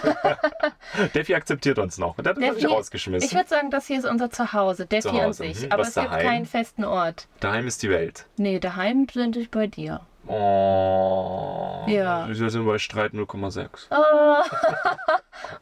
[1.15, 2.15] Defi akzeptiert uns noch.
[2.17, 3.27] Der hat uns nicht rausgeschmissen.
[3.27, 5.65] Ich würde sagen, das hier ist unser Zuhause, Defi an Zuhause, sich.
[5.65, 5.71] mhm.
[5.71, 6.25] Aber es gibt daheim?
[6.27, 7.27] keinen festen Ort.
[7.39, 8.25] daheim ist die Welt.
[8.37, 10.01] Nee, daheim sind ich bei dir.
[10.27, 11.83] Oh.
[11.87, 12.27] Ja.
[12.27, 13.67] Wir sind bei Streit 0,6.
[13.89, 14.43] Oh.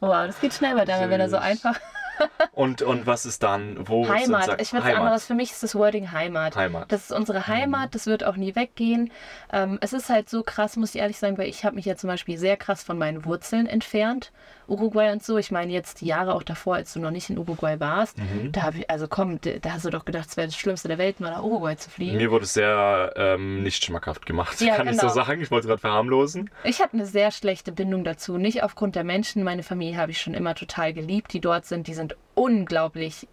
[0.00, 1.76] wow, das geht schnell bei Daniel, wenn er so einfach.
[2.52, 4.44] Und, und was ist dann, wo Heimat.
[4.46, 5.00] sagen- Ich würde Heimat.
[5.02, 5.26] anderes.
[5.26, 6.56] Für mich ist das Wording Heimat.
[6.56, 6.90] Heimat.
[6.92, 9.10] Das ist unsere Heimat, das wird auch nie weggehen.
[9.52, 11.96] Ähm, es ist halt so krass, muss ich ehrlich sagen, weil ich habe mich ja
[11.96, 14.32] zum Beispiel sehr krass von meinen Wurzeln entfernt.
[14.70, 15.36] Uruguay und so.
[15.36, 18.16] Ich meine jetzt die Jahre auch davor, als du noch nicht in Uruguay warst.
[18.18, 18.52] Mhm.
[18.52, 20.98] Da habe ich, also komm, da hast du doch gedacht, es wäre das Schlimmste der
[20.98, 22.16] Welt, mal nach Uruguay zu fliegen.
[22.16, 25.12] Mir wurde es sehr ähm, nicht schmackhaft gemacht, Ja, kann ich so genau.
[25.14, 25.40] sagen.
[25.42, 26.50] Ich wollte es gerade verharmlosen.
[26.64, 28.38] Ich habe eine sehr schlechte Bindung dazu.
[28.38, 29.42] Nicht aufgrund der Menschen.
[29.42, 31.86] Meine Familie habe ich schon immer total geliebt, die dort sind.
[31.86, 33.26] Die sind unglaublich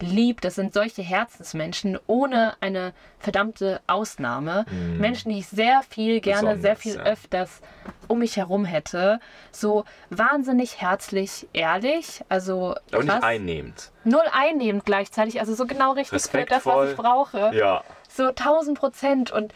[0.00, 0.40] lieb.
[0.40, 4.64] Das sind solche Herzensmenschen ohne eine verdammte Ausnahme.
[4.98, 6.74] Menschen, die ich sehr viel gerne, sehr.
[6.74, 7.02] Besonders, viel ja.
[7.02, 7.60] öfters
[8.08, 9.20] um mich herum hätte.
[9.52, 12.22] So wahnsinnig herzlich, ehrlich.
[12.28, 13.90] Also Aber nicht einnehmend.
[14.04, 15.40] null einnehmend gleichzeitig.
[15.40, 17.50] Also so genau richtig für das, was ich brauche.
[17.54, 17.84] Ja.
[18.08, 19.30] So 1000 Prozent.
[19.30, 19.52] Und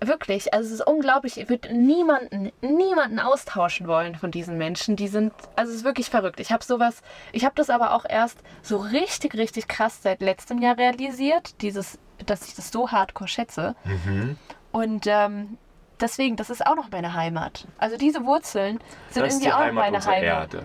[0.00, 1.38] wirklich, also es ist unglaublich.
[1.40, 4.96] Ich würde niemanden, niemanden austauschen wollen von diesen Menschen.
[4.96, 6.40] Die sind, also es ist wirklich verrückt.
[6.40, 10.58] Ich habe sowas, ich habe das aber auch erst so richtig, richtig krass seit letztem
[10.62, 13.74] Jahr realisiert, dieses, dass ich das so hardcore schätze.
[13.84, 14.36] Mhm.
[14.72, 15.58] Und ähm,
[16.00, 17.66] deswegen, das ist auch noch meine Heimat.
[17.78, 18.78] Also diese Wurzeln
[19.10, 20.54] sind Das irgendwie die auch Heimat meine Heimat.
[20.54, 20.64] Erde.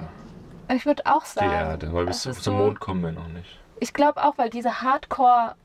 [0.74, 1.52] Ich würde auch Die sagen.
[1.52, 1.94] Erde.
[1.94, 3.60] Weil bis zum so- Mond kommen wir noch nicht.
[3.80, 5.56] Ich glaube auch, weil diese Hardcore,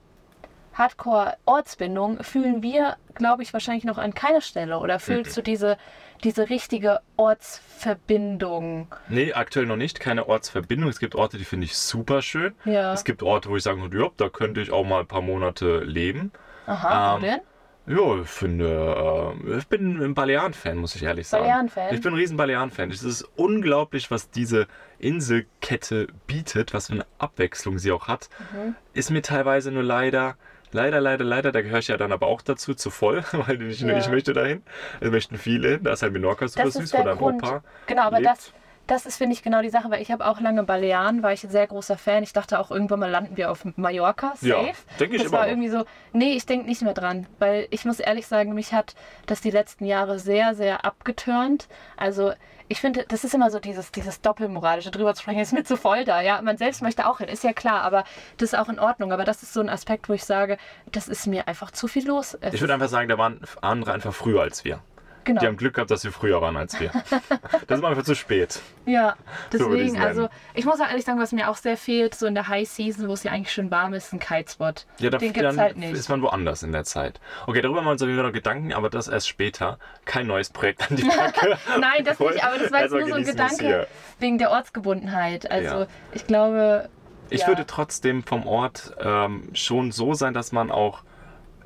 [0.79, 4.79] Hardcore-Ortsbindung fühlen wir, glaube ich, wahrscheinlich noch an keiner Stelle.
[4.79, 5.77] Oder fühlst du diese,
[6.25, 8.89] diese richtige Ortsverbindung?
[9.09, 10.01] Nee, aktuell noch nicht.
[10.01, 10.89] Keine Ortsverbindung.
[10.89, 12.55] Es gibt Orte, die finde ich super schön.
[12.65, 12.93] Ja.
[12.93, 15.23] Es gibt Orte, wo ich sagen würde, ja, da könnte ich auch mal ein paar
[15.23, 16.33] Monate leben.
[16.67, 17.41] Aha, Ähm, wo denn?
[17.89, 21.45] Ja, ich finde, äh, ich bin ein Balearen-Fan, muss ich ehrlich sagen.
[21.45, 21.95] Balearen-Fan?
[21.95, 22.91] Ich bin ein riesen Balearen-Fan.
[22.91, 24.67] Es ist unglaublich, was diese
[24.99, 28.29] Inselkette bietet, was für eine Abwechslung sie auch hat.
[28.53, 28.75] Mhm.
[28.93, 30.37] Ist mir teilweise nur leider,
[30.73, 33.81] leider, leider, leider, da gehöre ich ja dann aber auch dazu, zu voll, weil ich,
[33.81, 33.97] Ja.
[33.99, 34.63] ich möchte dahin.
[35.01, 35.85] Es möchten viele hin.
[35.85, 37.43] Da ist halt Menorca super Das süß ist von der deinem Grund.
[37.43, 37.63] Opa.
[37.87, 38.31] Genau, aber lebt.
[38.31, 38.53] das,
[38.87, 41.45] das ist, finde ich, genau die Sache, weil ich habe auch lange Balearen, war ich
[41.45, 42.23] ein sehr großer Fan.
[42.23, 44.47] Ich dachte auch, irgendwann mal landen wir auf Mallorca, safe.
[44.49, 44.65] Ja,
[44.99, 45.49] denke ich das war noch.
[45.49, 48.95] irgendwie so, nee, ich denke nicht mehr dran, weil ich muss ehrlich sagen, mich hat
[49.27, 51.69] das die letzten Jahre sehr, sehr abgeturnt.
[51.99, 52.33] Also
[52.69, 55.77] ich finde, das ist immer so dieses, dieses Doppelmoralische drüber zu sprechen, ist mir zu
[55.77, 56.21] voll da.
[56.21, 58.05] Ja, man selbst möchte auch hin, ist ja klar, aber
[58.37, 59.13] das ist auch in Ordnung.
[59.13, 60.59] Aber das ist so ein Aspekt, wo ich sage,
[60.93, 62.37] das ist mir einfach zu viel los.
[62.41, 64.81] Es Ich würde einfach sagen, da waren andere einfach früher als wir.
[65.29, 65.41] Genau.
[65.41, 66.91] Die haben Glück gehabt, dass sie früher waren als wir.
[67.69, 68.61] das ist einfach zu spät.
[68.87, 69.15] Ja,
[69.53, 70.33] So deswegen, also nennen.
[70.55, 73.09] ich muss auch ehrlich sagen, was mir auch sehr fehlt, so in der High Season,
[73.09, 74.87] wo es ja eigentlich schön warm ist, ein Kitespot.
[74.99, 75.93] Ja, da, Den gibt's halt nicht.
[75.93, 77.21] ist man woanders in der Zeit.
[77.47, 79.79] Okay, darüber machen wir uns auf jeden Fall noch Gedanken, aber das erst später.
[80.05, 81.57] Kein neues Projekt an die Backe.
[81.79, 83.87] Nein, das nicht, aber das war jetzt nur so ein Gedanke
[84.19, 85.51] wegen der Ortsgebundenheit.
[85.51, 85.87] Also Ja.
[86.13, 86.89] ich glaube,
[87.31, 87.49] Ich Ja.
[87.49, 91.03] würde trotzdem vom Ort ähm, schon so sein, dass man auch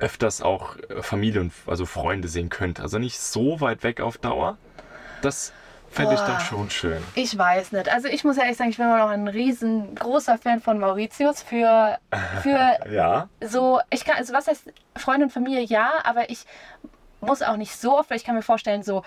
[0.03, 2.81] öfters auch äh, Familie und also Freunde sehen könnte.
[2.81, 4.57] Also nicht so weit weg auf Dauer.
[5.21, 5.53] Das
[5.89, 7.01] fände ich dann schon schön.
[7.15, 7.87] ich weiß nicht.
[7.87, 11.97] Also ich muss ehrlich sagen, ich bin immer noch ein riesengroßer Fan von Mauritius für,
[12.41, 13.29] für Ja.
[13.41, 16.45] so, ich kann, also was heißt Freunde und Familie, ja, aber ich
[17.21, 19.03] muss auch nicht so oft, weil ich kann mir vorstellen, so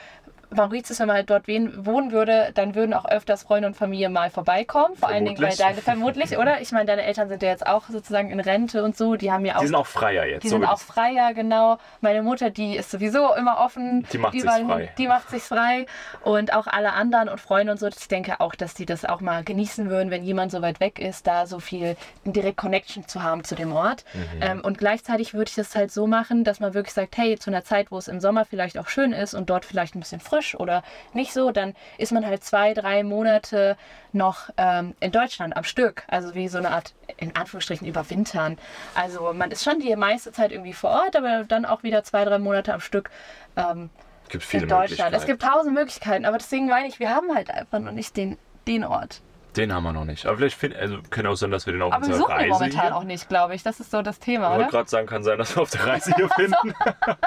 [0.54, 4.30] Mauritius, wenn man halt dort wohnen würde, dann würden auch öfters Freunde und Familie mal
[4.30, 4.96] vorbeikommen.
[4.96, 5.84] Vor allen Dingen, weil Vermutlich.
[5.84, 6.60] deine, vermutlich, oder?
[6.60, 9.44] Ich meine, deine Eltern sind ja jetzt auch sozusagen in Rente und so, die haben
[9.44, 9.60] ja auch.
[9.60, 10.42] Die sind auch freier jetzt.
[10.44, 11.78] die so sind auch freier, genau.
[12.00, 14.06] Meine Mutter, die ist sowieso immer offen.
[14.12, 14.44] Die macht hin.
[14.44, 14.92] frei.
[14.98, 15.86] Die macht sich frei.
[16.22, 17.86] Und auch alle anderen und Freunde und so.
[17.88, 20.98] Ich denke auch, dass die das auch mal genießen würden, wenn jemand so weit weg
[20.98, 24.04] ist, da so viel direkt Connection zu haben zu dem Ort.
[24.14, 24.42] Mhm.
[24.42, 27.50] Ähm, und gleichzeitig würde ich das halt so machen, dass man wirklich sagt, hey, zu
[27.50, 30.20] einer Zeit, wo es im Sommer vielleicht auch schön ist und dort vielleicht ein bisschen
[30.20, 30.82] frisch oder
[31.12, 33.76] nicht so, dann ist man halt zwei, drei Monate
[34.12, 36.04] noch ähm, in Deutschland am Stück.
[36.08, 38.58] Also wie so eine Art, in Anführungsstrichen, überwintern.
[38.94, 42.24] Also man ist schon die meiste Zeit irgendwie vor Ort, aber dann auch wieder zwei,
[42.24, 43.10] drei Monate am Stück
[43.56, 43.90] ähm,
[44.28, 45.14] gibt viele in Deutschland.
[45.14, 48.38] Es gibt tausend Möglichkeiten, aber deswegen meine ich, wir haben halt einfach noch nicht den,
[48.66, 49.22] den Ort.
[49.56, 50.26] Den haben wir noch nicht.
[50.26, 52.30] Aber vielleicht find, also können auch sein, dass wir den auf Aber wir unserer suchen
[52.44, 52.96] ihn Reise momentan hier.
[52.96, 53.62] auch nicht, glaube ich.
[53.62, 55.86] Das ist so das Thema, Ich wollte gerade sagen, kann sein, dass wir auf der
[55.86, 56.74] Reise hier finden.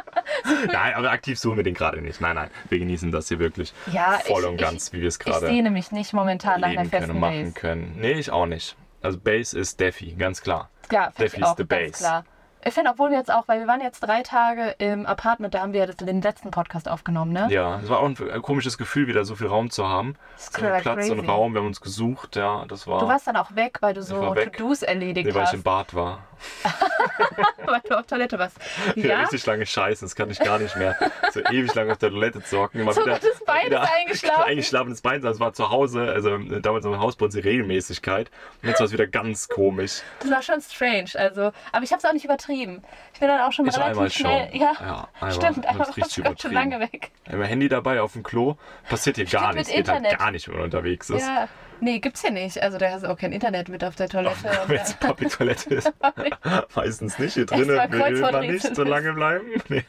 [0.71, 2.21] nein, aber aktiv suchen wir den gerade nicht.
[2.21, 2.49] Nein, nein.
[2.69, 5.47] Wir genießen das hier wirklich Ja, voll ich- und ganz, wie wir es Ich gerade
[5.47, 7.53] sehne mich nicht momentan nach einer können festen und machen Base.
[7.53, 7.95] können.
[7.97, 8.75] Nee, ich auch nicht.
[9.01, 10.69] Also Base ist Defi, ganz klar.
[10.91, 12.03] Ja, Defi ich is auch, the ganz base.
[12.03, 12.25] klar.
[12.65, 15.61] Ich finde, obwohl wir jetzt auch, weil wir waren jetzt drei Tage im Apartment, da
[15.61, 17.47] haben wir das- den letzten Podcast aufgenommen, ne?
[17.49, 20.15] Ja, es war auch ein, ein komisches Gefühl, wieder so viel Raum zu haben.
[20.37, 21.25] ist So Platz und crazy.
[21.25, 22.99] Raum, wir haben uns gesucht, ja, das war.
[22.99, 24.33] Du warst dann auch weg, weil du so.
[24.35, 26.23] To-Dos erledigt nee, weil ich hast, im Bad war.
[27.65, 28.57] weil du auf Toilette warst.
[28.95, 29.05] Ja?
[29.07, 29.21] Ja?
[29.21, 30.97] Richtig lange Scheißen, das kann ich gar nicht mehr.
[31.31, 32.81] So ewig lang auf der Toilette zu hocken.
[32.81, 34.43] Immer Sogar das Bein ist eingeschlafen.
[34.43, 37.41] Eingeschlafen das Bein, das war zu Hause, also äh, damals im Haus bei uns die
[37.41, 38.29] Regelmäßigkeit.
[38.61, 40.01] Und jetzt war es wieder ganz komisch.
[40.21, 42.48] Das war schon strange, also, aber ich habe es auch nicht übertrieben.
[42.49, 44.59] Ich bin dann auch schon Ich relativ einmal schnell, schon.
[44.61, 45.31] ja, Ja, einmal.
[45.33, 47.11] stimmt, einmal du ganz schön lange weg.
[47.29, 48.55] Immer Handy dabei auf dem Klo,
[48.89, 49.73] passiert hier gar Stimmt, nichts.
[49.73, 51.25] Geht halt gar nicht, wenn man unterwegs ist.
[51.25, 51.47] Ja,
[51.79, 52.61] nee, gibt's hier nicht.
[52.61, 54.49] Also da hast du auch kein Internet mit auf der Toilette.
[54.67, 55.93] Wenn es äh, Public-Toilette ist.
[56.75, 57.33] Meistens nicht.
[57.33, 58.87] Hier drinnen will man nicht so ist.
[58.89, 59.45] lange bleiben.
[59.69, 59.83] Nee,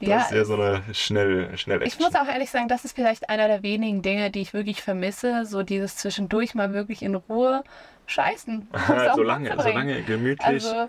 [0.00, 2.94] das ja, ist ja so eine schnell, schnell Ich muss auch ehrlich sagen, das ist
[2.94, 5.44] vielleicht einer der wenigen Dinge, die ich wirklich vermisse.
[5.46, 7.64] So dieses zwischendurch mal wirklich in Ruhe
[8.06, 8.68] scheißen.
[9.14, 10.46] so lange, so lange gemütlich.
[10.46, 10.88] Also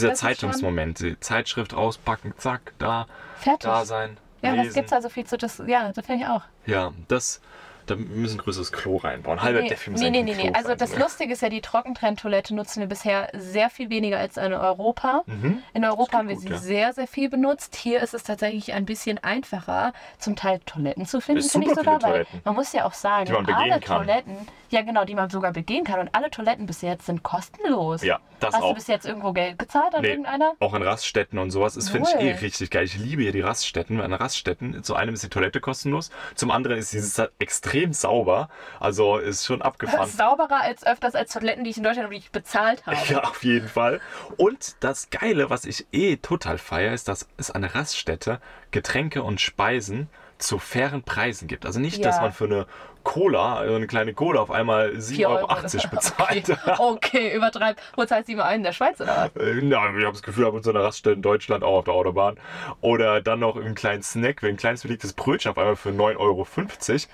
[0.00, 3.06] Dieser Zeitungsmoment, die Zeitschrift auspacken, zack, da,
[3.36, 3.62] fertig.
[3.62, 4.16] da sein.
[4.42, 4.74] ja, was lesen.
[4.74, 5.62] gibt's da so viel zu das?
[5.66, 6.42] Ja, das finde ich auch.
[6.66, 7.40] Ja, das,
[7.88, 9.42] da müssen wir ein größeres Klo reinbauen.
[9.42, 10.52] Halber Nee, Defi muss nee, nee, nee, nee.
[10.52, 10.96] Also das?
[10.96, 15.22] Lustige ist ja, die Trockentrenntoilette nutzen wir bisher sehr viel weniger als in Europa.
[15.26, 15.62] Mhm.
[15.74, 16.58] In Europa haben wir gut, sie ja.
[16.58, 17.76] sehr, sehr viel benutzt.
[17.76, 22.02] Hier ist es tatsächlich ein bisschen einfacher, zum Teil Toiletten zu finden, finde ich sogar.
[22.02, 23.98] Weil man muss ja auch sagen, alle kann.
[23.98, 24.36] Toiletten,
[24.70, 26.00] Ja, genau, die man sogar begehen kann.
[26.00, 28.02] Und alle Toiletten bis jetzt sind kostenlos.
[28.02, 28.68] Ja, das Hast auch.
[28.70, 30.52] du bis jetzt irgendwo Geld gezahlt an Nee, irgendeiner?
[30.60, 31.74] Auch an Raststätten und sowas.
[31.74, 32.84] Das finde ich eh richtig geil.
[32.84, 34.00] Ich liebe hier die Raststätten.
[34.00, 38.48] An Raststätten, zu einem ist die Toilette kostenlos, zum anderen ist dieses extrem sauber.
[38.78, 40.08] Also ist schon abgefahren.
[40.08, 42.96] Sauberer als öfters als Toiletten, die ich in Deutschland wirklich bezahlt habe.
[43.08, 44.00] Ja, auf jeden Fall.
[44.36, 49.22] Und das Geile, was ich eh total feiere, ist, dass es an der Raststätte Getränke
[49.22, 51.66] und Speisen zu fairen Preisen gibt.
[51.66, 52.22] Also nicht, dass Ja.
[52.22, 52.66] man für eine
[53.04, 55.46] Cola, also eine kleine Cola auf einmal 7,80 Vier Euro
[55.90, 56.50] bezahlt.
[56.50, 57.76] Okay, okay übertreib.
[57.96, 59.42] Wo zahlst du immer einen in der Schweiz oder was?
[59.42, 61.84] Äh, Ja, ich habe das Gefühl, ab und zu einer Raststätte in Deutschland, auch auf
[61.84, 62.36] der Autobahn.
[62.82, 66.18] Oder dann noch einen kleinen Snack, wie ein kleines belegtes Brötchen auf einmal für 9,50
[66.18, 66.46] Euro.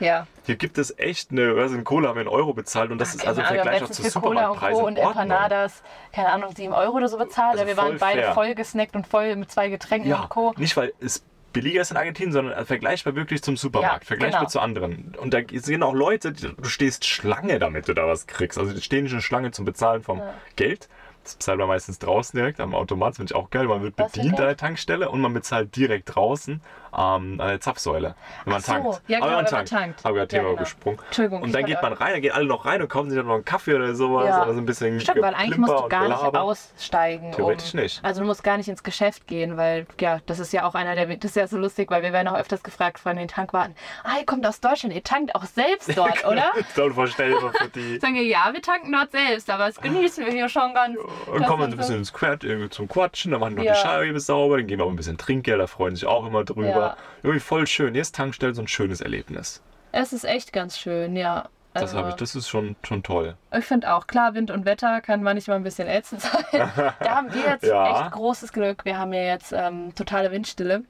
[0.01, 0.27] Ja.
[0.47, 3.15] Hier gibt es echt eine, also eine Cola haben wir einen Euro bezahlt und das
[3.15, 4.87] ist also im Vergleich auch zu für Cola und Supermarktpreisen Co.
[4.89, 4.97] und.
[4.97, 5.83] Empanadas,
[6.13, 7.55] keine Ahnung, 7 Euro oder so bezahlt.
[7.55, 8.35] Also wir waren beide fair.
[8.35, 10.55] voll gesnackt und voll mit zwei Getränken Ja, und Co.
[10.57, 11.25] nicht weil es
[11.55, 14.51] billiger ist in Argentinien, sondern vergleichbar wirklich zum Supermarkt, Ja, vergleichbar genau.
[14.51, 15.15] zu anderen.
[15.19, 18.59] Und da sind auch Leute, die- du stehst Schlange, damit du da was kriegst.
[18.59, 20.21] Also die stehen nicht eine Schlange zum Bezahlen vom
[20.57, 20.91] Geld.
[21.25, 23.65] Das bezahlt man meistens draußen direkt am Automat, das finde ich auch geil.
[23.67, 26.61] Man wird Was bedient an der Tankstelle und man bezahlt direkt draußen
[26.97, 29.03] ähm, an der Zapfsäule, wenn man Ach so, tankt.
[29.09, 29.69] ja, Aber genau, wenn man tankt.
[29.71, 30.05] tankt.
[30.05, 30.57] Habe Ja, Thema genau.
[30.57, 30.99] gesprungen.
[31.07, 33.27] Entschuldigung, Und dann geht man rein, dann gehen alle noch rein und kaufen sich dann
[33.27, 34.29] noch einen Kaffee oder sowas.
[34.29, 34.43] Ja.
[34.43, 37.33] Oder so ein bisschen Stimmt, weil eigentlich musst du gar nicht aussteigen.
[37.33, 38.05] Theoretisch um, nicht.
[38.05, 40.95] Also du musst gar nicht ins Geschäft gehen, weil ja, das ist ja auch einer
[40.95, 43.75] der, das ist ja so lustig, weil wir werden auch öfters gefragt von den Tankwarten,
[44.05, 46.51] ah, ihr kommt aus Deutschland, ihr tankt auch selbst dort, oder?
[46.57, 47.99] Das ist unvorstellbar für die.
[47.99, 50.97] Sagen wir, ja, wir tanken dort selbst, aber das genießen wir hier schon ganz.
[51.27, 53.57] Und Das kommen wir ist so ein bisschen ins Quert, irgendwie zum Quatschen, dann machen
[53.57, 53.73] wir noch Ja.
[53.75, 56.45] die Scheibe sauber, dann geben wir auch ein bisschen Trinkgeld, da freuen sich auch immer
[56.45, 56.69] drüber.
[56.69, 56.97] Ja.
[57.23, 57.95] Irgendwie voll schön.
[57.95, 59.63] Jetzt Tankstelle so ein schönes Erlebnis.
[59.93, 61.49] Es ist echt ganz schön, ja.
[61.73, 63.35] Das Also, habe ich, das ist schon, schon toll.
[63.57, 66.45] Ich finde auch, klar, Wind und Wetter kann manchmal ein bisschen ätzend sein.
[66.53, 68.03] da haben wir jetzt Ja.
[68.03, 68.85] echt großes Glück.
[68.85, 70.83] Wir haben ja jetzt ähm, totale Windstille,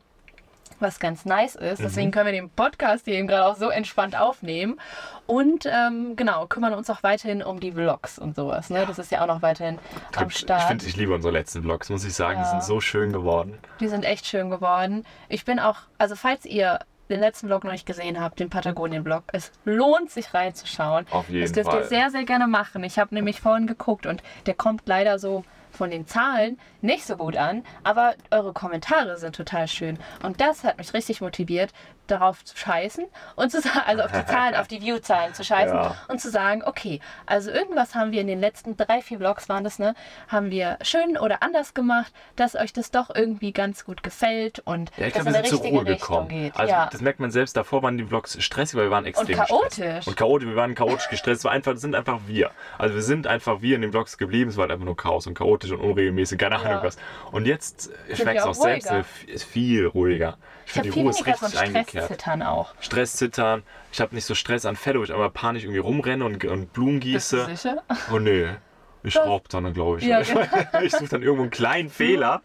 [0.81, 1.81] was ganz nice ist.
[1.81, 1.85] Mhm.
[1.85, 4.79] Deswegen können wir den Podcast hier eben gerade auch so entspannt aufnehmen.
[5.27, 8.71] Und ähm, genau, kümmern uns auch weiterhin um die Vlogs und sowas.
[8.71, 8.85] Ne?
[8.87, 9.79] Das ist ja auch noch weiterhin
[10.17, 10.65] am Ich Start.
[10.65, 12.39] finde, ich liebe unsere letzten Vlogs, muss ich sagen.
[12.39, 12.51] Die Ja.
[12.51, 13.59] sind so schön geworden.
[13.81, 15.05] Die sind echt schön geworden.
[15.29, 19.25] Ich bin auch, also falls ihr den letzten Vlog noch nicht gesehen habt, den Patagonien-Vlog,
[19.33, 21.07] es lohnt sich reinzuschauen.
[21.11, 21.81] Auf jeden das dürft Fall.
[21.83, 22.83] ihr sehr, sehr gerne machen.
[22.83, 27.17] Ich habe nämlich vorhin geguckt und der kommt leider so von den Zahlen nicht so
[27.17, 29.99] gut an, aber eure Kommentare sind total schön.
[30.23, 31.73] Und das hat mich richtig motiviert,
[32.07, 33.05] darauf zu scheißen
[33.37, 35.97] und zu sagen, also auf die Zahlen, auf die View-Zahlen zu scheißen Ja.
[36.09, 39.65] und zu sagen, okay, also irgendwas haben wir in den letzten drei, vier Vlogs waren
[39.65, 39.95] das, ne,
[40.29, 44.91] haben wir schön oder anders gemacht, dass euch das doch irgendwie ganz gut gefällt und
[44.97, 46.29] Ja, ich dass glaube, wir in sind zur richtige Ruhe Richtung gekommen.
[46.29, 46.57] geht.
[46.57, 46.89] Also ja.
[46.91, 49.77] das merkt man selbst, davor waren die Vlogs stressig, weil wir waren extrem chaotisch.
[49.79, 50.09] gestresst.
[50.09, 50.49] Und chaotisch.
[50.49, 51.39] Wir waren chaotisch gestresst.
[51.41, 52.51] Es war einfach, das sind einfach wir.
[52.79, 54.51] Also wir sind einfach wir in den Vlogs geblieben.
[54.51, 56.97] Es war halt einfach nur Chaos und chaotisch und unregelmäßig, keine Ahnung was.
[57.33, 57.91] Und jetzt,
[58.25, 59.05] merke es auch selbst, ruhiger.
[59.27, 60.37] ist viel ruhiger.
[60.67, 62.05] Ich ich habe finde, die viel Ruhe ist weniger richtig eingekehrt.
[62.05, 62.75] Stresszittern auch.
[62.81, 63.63] Stress zittern.
[63.93, 67.33] Ich habe nicht so Stressanfälle, wo ich einmal panisch irgendwie rumrenne und, und Blumen Bist
[67.33, 67.57] du gieße.
[67.57, 67.83] sicher?
[68.13, 68.49] Oh nee.
[69.03, 70.07] Ich schraube dann, glaube ich.
[70.07, 70.41] Ja, genau.
[70.83, 72.41] ich suche dann irgendwo einen kleinen Fehler,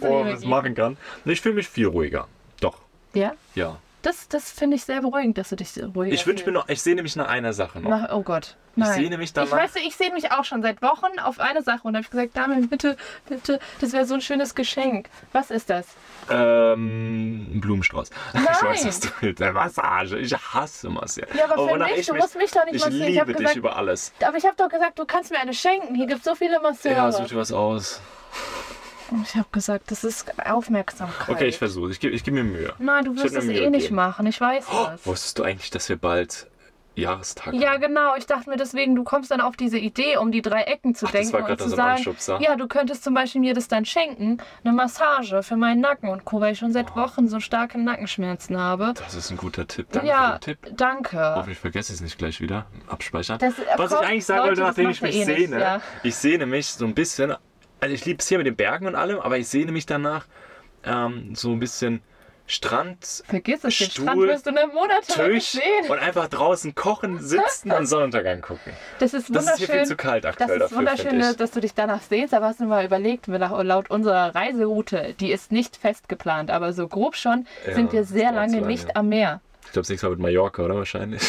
[0.00, 0.96] wo man was machen kann.
[1.24, 2.28] Ich fühle mich viel ruhiger.
[2.60, 2.78] Doch,
[3.12, 3.76] Ja, ja.
[4.02, 6.80] Das, das finde ich sehr beruhigend, dass du dich ruhiger Ich wünsche mir noch, ich
[6.82, 7.90] sehne mich nach einer Sache noch.
[7.90, 8.56] Mach, oh Gott.
[8.76, 8.92] Nein.
[8.94, 11.80] sehne mich danach- Ich weiß, ich sehe mich auch schon seit Wochen auf eine Sache
[11.82, 12.96] und habe ich gesagt, Damian, bitte,
[13.28, 15.08] bitte, das wäre so ein schönes Geschenk.
[15.32, 15.86] Was ist das?
[16.30, 18.10] Ähm, ein Blumenstrauß.
[18.34, 19.42] Ich weiß, was du willst.
[19.42, 20.18] Eine Massage.
[20.18, 21.26] Ich hasse Massage.
[21.36, 23.08] Ja, aber für wonach mich, ich du musst mich doch nicht Ich massieren.
[23.08, 24.12] Ich liebe dich gesagt- über alles.
[24.24, 25.94] Aber ich habe doch gesagt, du kannst mir eine schenken.
[25.96, 26.94] Hier gibt es so viele Masseure.
[26.94, 28.00] Ja, such dir was aus.
[29.24, 31.28] Ich habe gesagt, das ist Aufmerksamkeit.
[31.28, 31.90] Okay, ich versuche.
[31.90, 32.72] Ich gebe ich geb mir Mühe.
[32.78, 33.96] Nein, du Ich wirst es eh Mühe nicht geben.
[33.96, 34.26] machen.
[34.26, 35.06] Ich weiß das.
[35.06, 36.46] Wusstest du eigentlich, dass wir bald
[36.94, 37.80] Jahrestag Ja, haben?
[37.80, 38.16] genau.
[38.16, 41.06] Ich dachte mir deswegen, du kommst dann auf diese Idee, um die drei Ecken zu
[41.06, 42.40] Ach, das denken war und zu sagen, Anschubser.
[42.40, 46.24] ja, du könntest zum Beispiel mir das dann schenken, eine Massage für meinen Nacken und
[46.24, 48.94] Co., weil ich schon seit Wochen so starke Nackenschmerzen habe.
[48.94, 49.86] Das ist ein guter Tipp.
[49.92, 50.76] Danke ja, für den Tipp.
[50.76, 51.34] danke.
[51.36, 52.66] Hoffentlich vergesse ich es nicht gleich wieder.
[52.88, 53.38] Abspeichern.
[53.38, 55.80] Das- Was ich komm, eigentlich sagen wollte, das nachdem ich mich eh sehne, ja.
[56.02, 57.34] ich sehne mich so ein bisschen,
[57.80, 60.26] also ich liebe es hier mit den Bergen und allem, aber ich sehne mich danach
[60.84, 62.02] ähm, so ein bisschen
[62.50, 65.62] Strand, Vergiss es, den Stuhl, Strand wirst du in einem Monat Tisch sehen.
[65.90, 68.72] und einfach draußen kochen, sitzen und Sonnenuntergang gucken.
[69.00, 69.66] Das ist Das ist wunderschön.
[69.66, 72.46] hier viel zu kalt Das aktuell ist dafür, wunderschön, dass du dich danach sehnst, aber
[72.46, 77.16] hast du mal überlegt, laut unserer Reiseroute, die ist nicht fest geplant, aber so grob
[77.16, 78.66] schon, Ja, sind wir das sehr lange lange.
[78.66, 79.42] nicht am Meer.
[79.66, 81.22] Ich glaube, das nächste Mal mit Mallorca, oder wahrscheinlich?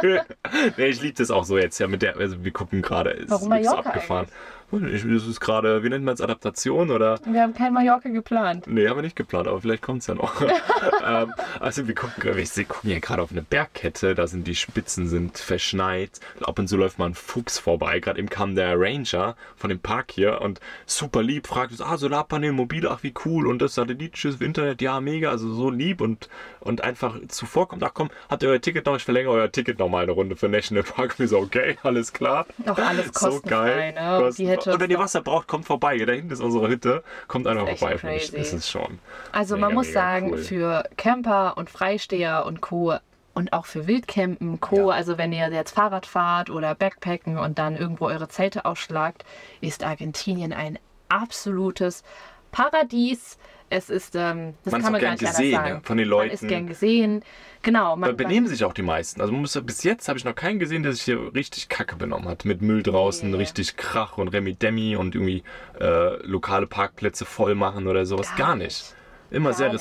[0.02, 3.28] nee, ich liebe das auch so jetzt, ja, mit der, also wir gucken gerade, ist
[3.30, 4.26] Warum Mallorca abgefahren.
[4.28, 7.18] Ich, das ist gerade, wie nennt man es, Adaptation oder?
[7.24, 8.66] Wir haben kein Mallorca geplant.
[8.66, 10.40] Nee, haben wir nicht geplant, aber vielleicht kommt es ja noch.
[11.06, 15.08] ähm, also wir gucken, wir gucken hier gerade auf eine Bergkette, da sind die Spitzen
[15.08, 16.20] sind verschneit.
[16.42, 18.00] Ab und zu läuft mal ein Fuchs vorbei.
[18.00, 21.96] Gerade eben kam der Ranger von dem Park hier und super lieb, fragt uns, ah,
[21.96, 26.28] Solarpanel, mobil, ach wie cool und das satellitisches Internet, ja, mega, also so lieb und,
[26.60, 29.88] und einfach zuvorkommt, ach komm, habt ihr euer Ticket noch, ich verlängere euer Ticket noch
[29.88, 31.18] mal eine Runde für National Park.
[31.18, 32.46] Wir so, okay, alles klar.
[32.66, 34.18] Auch alles kostenfrei, ne?
[34.20, 35.96] Kosten- Die hätte und wenn ihr Wasser braucht, kommt vorbei.
[35.98, 37.02] Da hinten ist unsere Hütte.
[37.28, 37.96] Kommt einfach vorbei.
[37.96, 38.36] crazy.
[38.36, 38.98] Das ist schon.
[39.32, 40.38] Also Mega, man muss sagen, cool.
[40.38, 42.94] für Camper und Freisteher und Co.
[43.34, 44.90] und auch für Wildcampen, Co.
[44.90, 44.96] Ja.
[44.96, 49.24] Also wenn ihr jetzt Fahrrad fahrt oder Backpacken und dann irgendwo eure Zelte ausschlagt,
[49.60, 50.78] ist Argentinien ein
[51.08, 52.02] absolutes
[52.50, 53.38] Paradies.
[53.68, 55.80] Es ist, ähm, das Man kann man auch gar gern nicht gesehen, sagen.
[55.82, 56.48] von den Man ist Leuten.
[56.48, 57.22] gern gesehen.
[57.62, 57.90] Genau.
[57.90, 59.20] Da Man, benehmen sich auch die meisten.
[59.20, 61.96] Also man muss, bis jetzt habe ich noch keinen gesehen, der sich hier richtig Kacke
[61.96, 62.44] benommen hat.
[62.44, 63.36] Mit Müll draußen, Nee.
[63.38, 65.42] richtig Krach und Remi-Demi und irgendwie
[65.80, 68.28] äh, lokale Parkplätze voll machen oder sowas.
[68.36, 68.94] Gar Gar, nicht.
[69.32, 69.80] Immer Gar sehr nicht.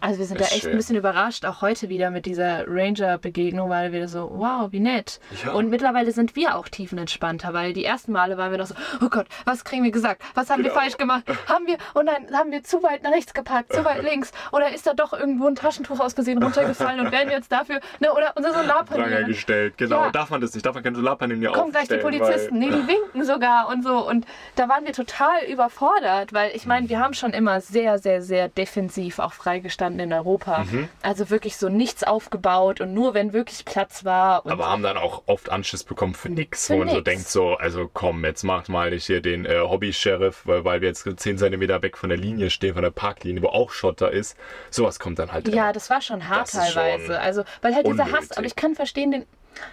[0.00, 0.72] Also wir sind Ist da echt schön.
[0.72, 5.18] ein bisschen überrascht, auch heute wieder mit dieser Ranger-Begegnung, weil wir so, wow, wie nett.
[5.44, 5.52] Ja.
[5.52, 9.08] Und mittlerweile sind wir auch tiefenentspannter, weil die ersten Male waren wir noch so, oh
[9.08, 10.22] Gott, was kriegen wir gesagt?
[10.34, 10.80] Was haben wir Genau.
[10.80, 11.24] falsch gemacht?
[11.48, 14.32] Haben wir, und dann haben wir zu weit nach rechts geparkt, zu weit links?
[14.52, 17.80] Oder ist da doch irgendwo ein Taschentuch aus Versehen runtergefallen und werden wir jetzt dafür,
[18.00, 19.24] ne, oder unser Solarpanel?
[19.24, 19.78] gestellt.
[19.78, 20.02] Genau.
[20.04, 20.10] Ja.
[20.10, 20.64] Darf man das nicht?
[20.66, 23.82] Darf man keine Solarpaneele mehr Kommen gleich die Polizisten, nee, weil, die winken sogar und
[23.82, 24.06] so.
[24.06, 24.26] Und
[24.56, 28.48] da waren wir total überfordert, weil ich meine, wir haben schon immer sehr, sehr, sehr
[28.48, 29.32] defensiv auch
[29.74, 30.64] freigestanden in Europa.
[30.64, 30.88] Mhm.
[31.02, 34.44] Also wirklich so nichts aufgebaut und nur wenn wirklich Platz war.
[34.44, 37.04] Und Aber haben dann auch oft Anschiss bekommen für nix, Für wo man so nix.
[37.04, 40.88] denkt, so, also komm, jetzt macht mal nicht hier den äh, Hobby-Sheriff, weil, weil wir
[40.88, 44.36] jetzt 10 cm weg von der Linie stehen, von der Parklinie, wo auch Schotter ist.
[44.70, 45.48] Sowas kommt dann halt.
[45.48, 45.72] ja, immer.
[45.72, 47.20] das war schon hart ist schon teilweise.
[47.20, 48.38] Also, weil halt dieser Hass, unnötig.
[48.38, 49.26] aber ich kann verstehen den.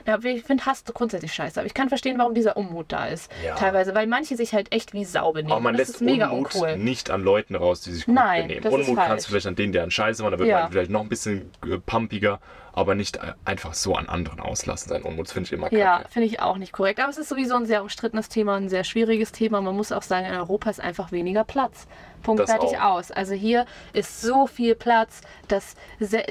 [0.06, 3.32] Ja, ich finde Hass grundsätzlich scheiße, aber ich kann verstehen, warum dieser Unmut da ist.
[3.46, 3.56] Ja.
[3.56, 5.52] Teilweise, weil manche sich halt echt wie Sau benehmen.
[5.52, 6.78] Aber man das lässt mega Unmut uncool.
[6.78, 8.68] nicht an Leuten raus, die sich gut Nein, benehmen.
[8.68, 10.62] Unmut kannst du vielleicht an denen, der einen Scheiße macht, da wird Ja.
[10.64, 12.40] man vielleicht noch ein bisschen äh, pumpiger,
[12.74, 14.90] aber nicht einfach so an anderen auslassen.
[14.90, 15.80] Sein Unmut Das finde ich immer kacke.
[15.80, 17.00] Ja, finde ich auch nicht korrekt.
[17.00, 19.62] Aber es ist sowieso ein sehr umstrittenes Thema, ein sehr schwieriges Thema.
[19.62, 21.88] Man muss auch sagen, in Europa ist einfach weniger Platz.
[22.22, 23.10] Punkt fertig aus.
[23.12, 25.76] Also hier ist so viel Platz, dass,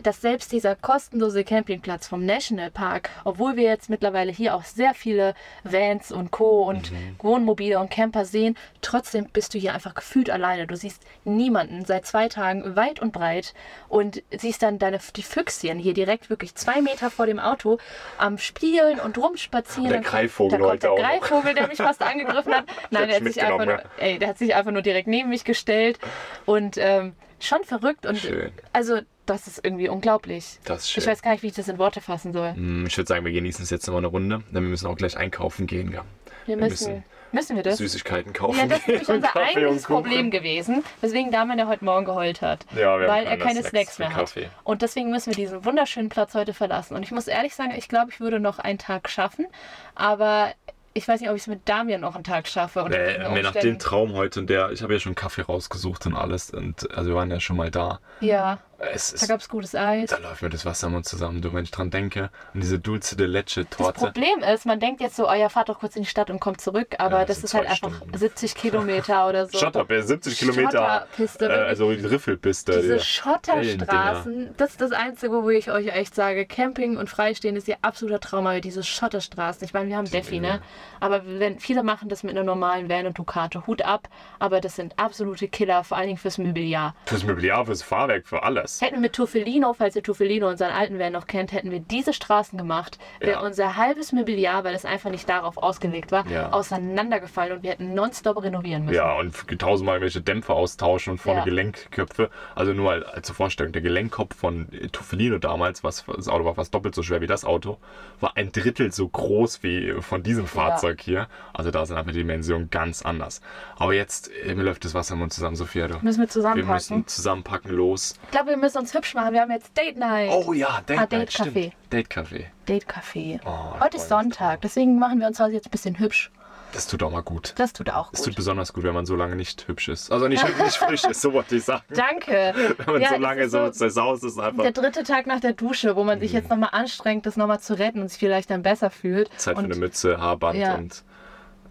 [0.03, 5.35] dass selbst dieser kostenlose Campingplatz vom Nationalpark, obwohl wir jetzt mittlerweile hier auch sehr viele
[5.65, 6.63] Vans und Co.
[6.69, 7.17] und Mhm.
[7.19, 10.67] Wohnmobile und Camper sehen, trotzdem bist du hier einfach gefühlt alleine.
[10.67, 13.55] Du siehst niemanden seit zwei Tagen weit und breit
[13.89, 17.79] und siehst dann deine, die Füchschen hier direkt wirklich zwei Meter vor dem Auto
[18.19, 19.85] am Spielen und rumspazieren.
[19.91, 20.97] Der Dann kommt- Greifvogel da kommt der noch.
[20.99, 22.65] Greifvogel, der mich fast angegriffen hat.
[22.91, 25.29] Nein, der hat, ich sich einfach nur, ey, der hat sich einfach nur direkt neben
[25.29, 25.99] mich gestellt
[26.47, 28.53] und ähm, schon verrückt und Schön.
[28.73, 30.59] also das ist irgendwie unglaublich.
[30.65, 31.03] Das ist schön.
[31.03, 32.53] Ich weiß gar nicht, wie ich das in Worte fassen soll.
[32.55, 34.97] Hm, Ich würde sagen, wir genießen es jetzt nochmal eine Runde, denn wir müssen auch
[34.97, 35.93] gleich einkaufen gehen.
[35.93, 36.05] Ja.
[36.47, 37.79] Wir Wir müssen, müssen müssen wir das?
[37.79, 38.59] Süßigkeiten kaufen.
[38.59, 39.83] Ja, das ist unser Kuchen.
[39.83, 42.67] Problem gewesen, weswegen Damian ja heute Morgen geheult hat.
[42.73, 44.17] Ja, wir haben weil er keine Snacks Snacks mehr hat.
[44.17, 44.49] Kaffee.
[44.65, 46.95] Und deswegen müssen wir diesen wunderschönen Platz heute verlassen.
[46.95, 49.47] Und ich muss ehrlich sagen, ich glaube, ich würde noch einen Tag schaffen,
[49.95, 50.53] aber
[50.93, 52.83] ich weiß nicht, ob ich es mit Damian noch einen Tag schaffe.
[52.83, 52.99] unter
[53.31, 53.79] mir nach dem.
[53.79, 57.17] Traum heute und der, ich habe ja schon Kaffee rausgesucht und alles und also wir
[57.17, 58.01] waren ja schon mal da.
[58.21, 58.59] Ja,
[58.93, 60.09] Es da gab es gutes Eis.
[60.11, 62.31] da läuft mir das Wasser im Mund zusammen, du, wenn ich dran denke.
[62.55, 63.93] Und diese Dulce de Leche Das.
[63.93, 66.41] Problem ist, man denkt jetzt so, oh ja, fahrt doch kurz in die Stadt und
[66.41, 68.17] kommt zurück, aber Ja, das das ist halt zwei einfach Stunden.
[68.19, 69.59] 70 Kilometer oder so.
[69.59, 70.71] Schotterpiste, 70 Kilometer.
[70.71, 72.73] Schotterpiste, Äh, also die Riffelpiste.
[72.81, 77.57] Diese die- Schotterstraßen, das ist das Einzige, wo ich euch echt sage, Camping und Freistehen
[77.57, 80.61] ist hier absoluter Traum, aber diese Schotterstraßen, ich meine, wir haben Defi, ne?
[81.01, 84.09] Aber wenn, viele machen das mit einer normalen Van und Ducato, Hut ab,
[84.39, 86.95] aber das sind absolute Killer, vor allen Dingen fürs Mobiliar.
[87.07, 88.70] Fürs Mobiliar, fürs Fahrwerk, für alles.
[88.81, 92.13] Hätten wir mit Tuffelino, falls ihr Tuffelino, unseren alten Van noch kennt, hätten wir diese
[92.13, 93.41] Straßen gemacht, wäre Ja.
[93.47, 96.53] unser halbes Mobiliar, weil es einfach nicht darauf ausgelegt war, Ja.
[96.53, 98.97] auseinandergefallen und wir hätten nonstop renovieren müssen.
[98.97, 101.45] Ja, und tausendmal irgendwelche Dämpfer austauschen und vorne Ja.
[101.45, 102.31] Gelenkköpfe.
[102.55, 106.55] Also nur als, als zur Vorstellung, der Gelenkkopf von Tuffelino damals, was das Auto war
[106.55, 107.79] fast doppelt so schwer wie das Auto,
[108.21, 111.29] war ein Drittel so groß wie von diesem Fahrzeug hier.
[111.53, 113.41] Also da sind einfach die Dimensionen ganz anders.
[113.79, 115.89] Aber jetzt, äh, mir läuft das Wasser im Mund zusammen, Sophia.
[115.89, 115.95] Du.
[116.03, 116.75] Müssen wir Wir zusammenpacken.
[116.75, 118.15] müssen zusammenpacken, los.
[118.25, 119.33] Ich glaube, wir müssen uns hübsch machen.
[119.33, 120.31] Wir haben jetzt Date Night.
[120.31, 121.57] Oh ja, Date Ah, Night, Date stimmt.
[121.57, 121.73] Café.
[121.91, 122.45] Date Café.
[122.69, 123.41] Date Café.
[123.45, 126.31] Oh, Heute ist Sonntag, deswegen machen wir uns heute jetzt ein bisschen hübsch.
[126.73, 127.53] Das tut auch mal gut.
[127.57, 128.37] Das tut auch Es tut gut.
[128.37, 130.13] besonders gut, wenn man so lange nicht hübsch ist.
[130.13, 131.83] Also nicht, nicht frisch ist, so wollte ich sagen.
[131.89, 132.55] Danke.
[132.79, 135.53] Wenn man Ja, so lange so, so zersaust ist, einfach der dritte Tag nach der
[135.53, 136.23] Dusche, wo man Mhm.
[136.23, 139.31] sich jetzt nochmal anstrengt, das nochmal zu retten und sich vielleicht dann besser fühlt.
[139.37, 140.77] Zeit für und eine Mütze, Haarband Ja.
[140.77, 141.03] und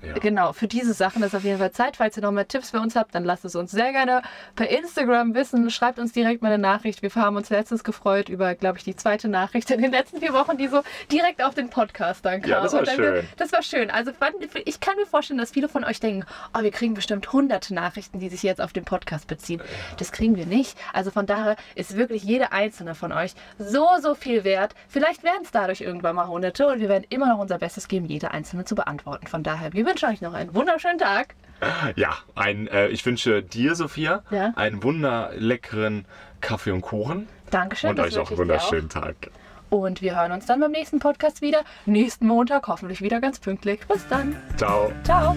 [0.02, 0.14] Ja.
[0.14, 1.98] Genau, für diese Sachen ist auf jeden Fall Zeit.
[1.98, 4.22] Falls ihr noch mehr Tipps für uns habt, dann lasst es uns sehr gerne
[4.56, 5.70] per Instagram wissen.
[5.70, 7.02] Schreibt uns direkt mal eine Nachricht.
[7.02, 10.34] Wir haben uns letztens gefreut über, glaube ich, die zweite Nachricht in den letzten vier
[10.34, 12.52] Wochen, die so direkt auf den Podcast dann kam.
[12.52, 13.28] Ja, das war schön.
[13.38, 13.92] Das war schön.
[13.92, 14.12] Also
[14.66, 16.26] ich kann mir vorstellen, dass viele von euch denken,
[16.58, 19.62] oh, wir kriegen bestimmt hunderte Nachrichten, die sich jetzt auf den Podcast beziehen.
[19.98, 20.78] Das kriegen wir nicht.
[20.94, 24.76] Also von daher ist wirklich jede einzelne von euch so, so viel wert.
[24.88, 28.06] Vielleicht werden es dadurch irgendwann mal hunderte und wir werden immer noch unser Bestes geben,
[28.06, 29.28] jede einzelne zu beantworten.
[29.28, 31.36] Von daher, wir wünschen euch noch einen wunderschönen Tag.
[31.96, 34.54] Ja, ein, äh, ich wünsche dir, Sophia, Ja.
[34.56, 36.06] einen wunderleckeren
[36.40, 37.28] Kaffee und Kuchen.
[37.50, 37.90] Dankeschön.
[37.90, 39.16] und euch auch wünsche einen wunderschönen Tag.
[39.70, 41.60] Und wir hören uns dann beim nächsten Podcast wieder.
[41.86, 43.82] Nächsten Montag, hoffentlich wieder ganz pünktlich.
[43.88, 44.36] Bis dann.
[44.58, 44.92] Ciao.
[45.04, 45.36] Ciao.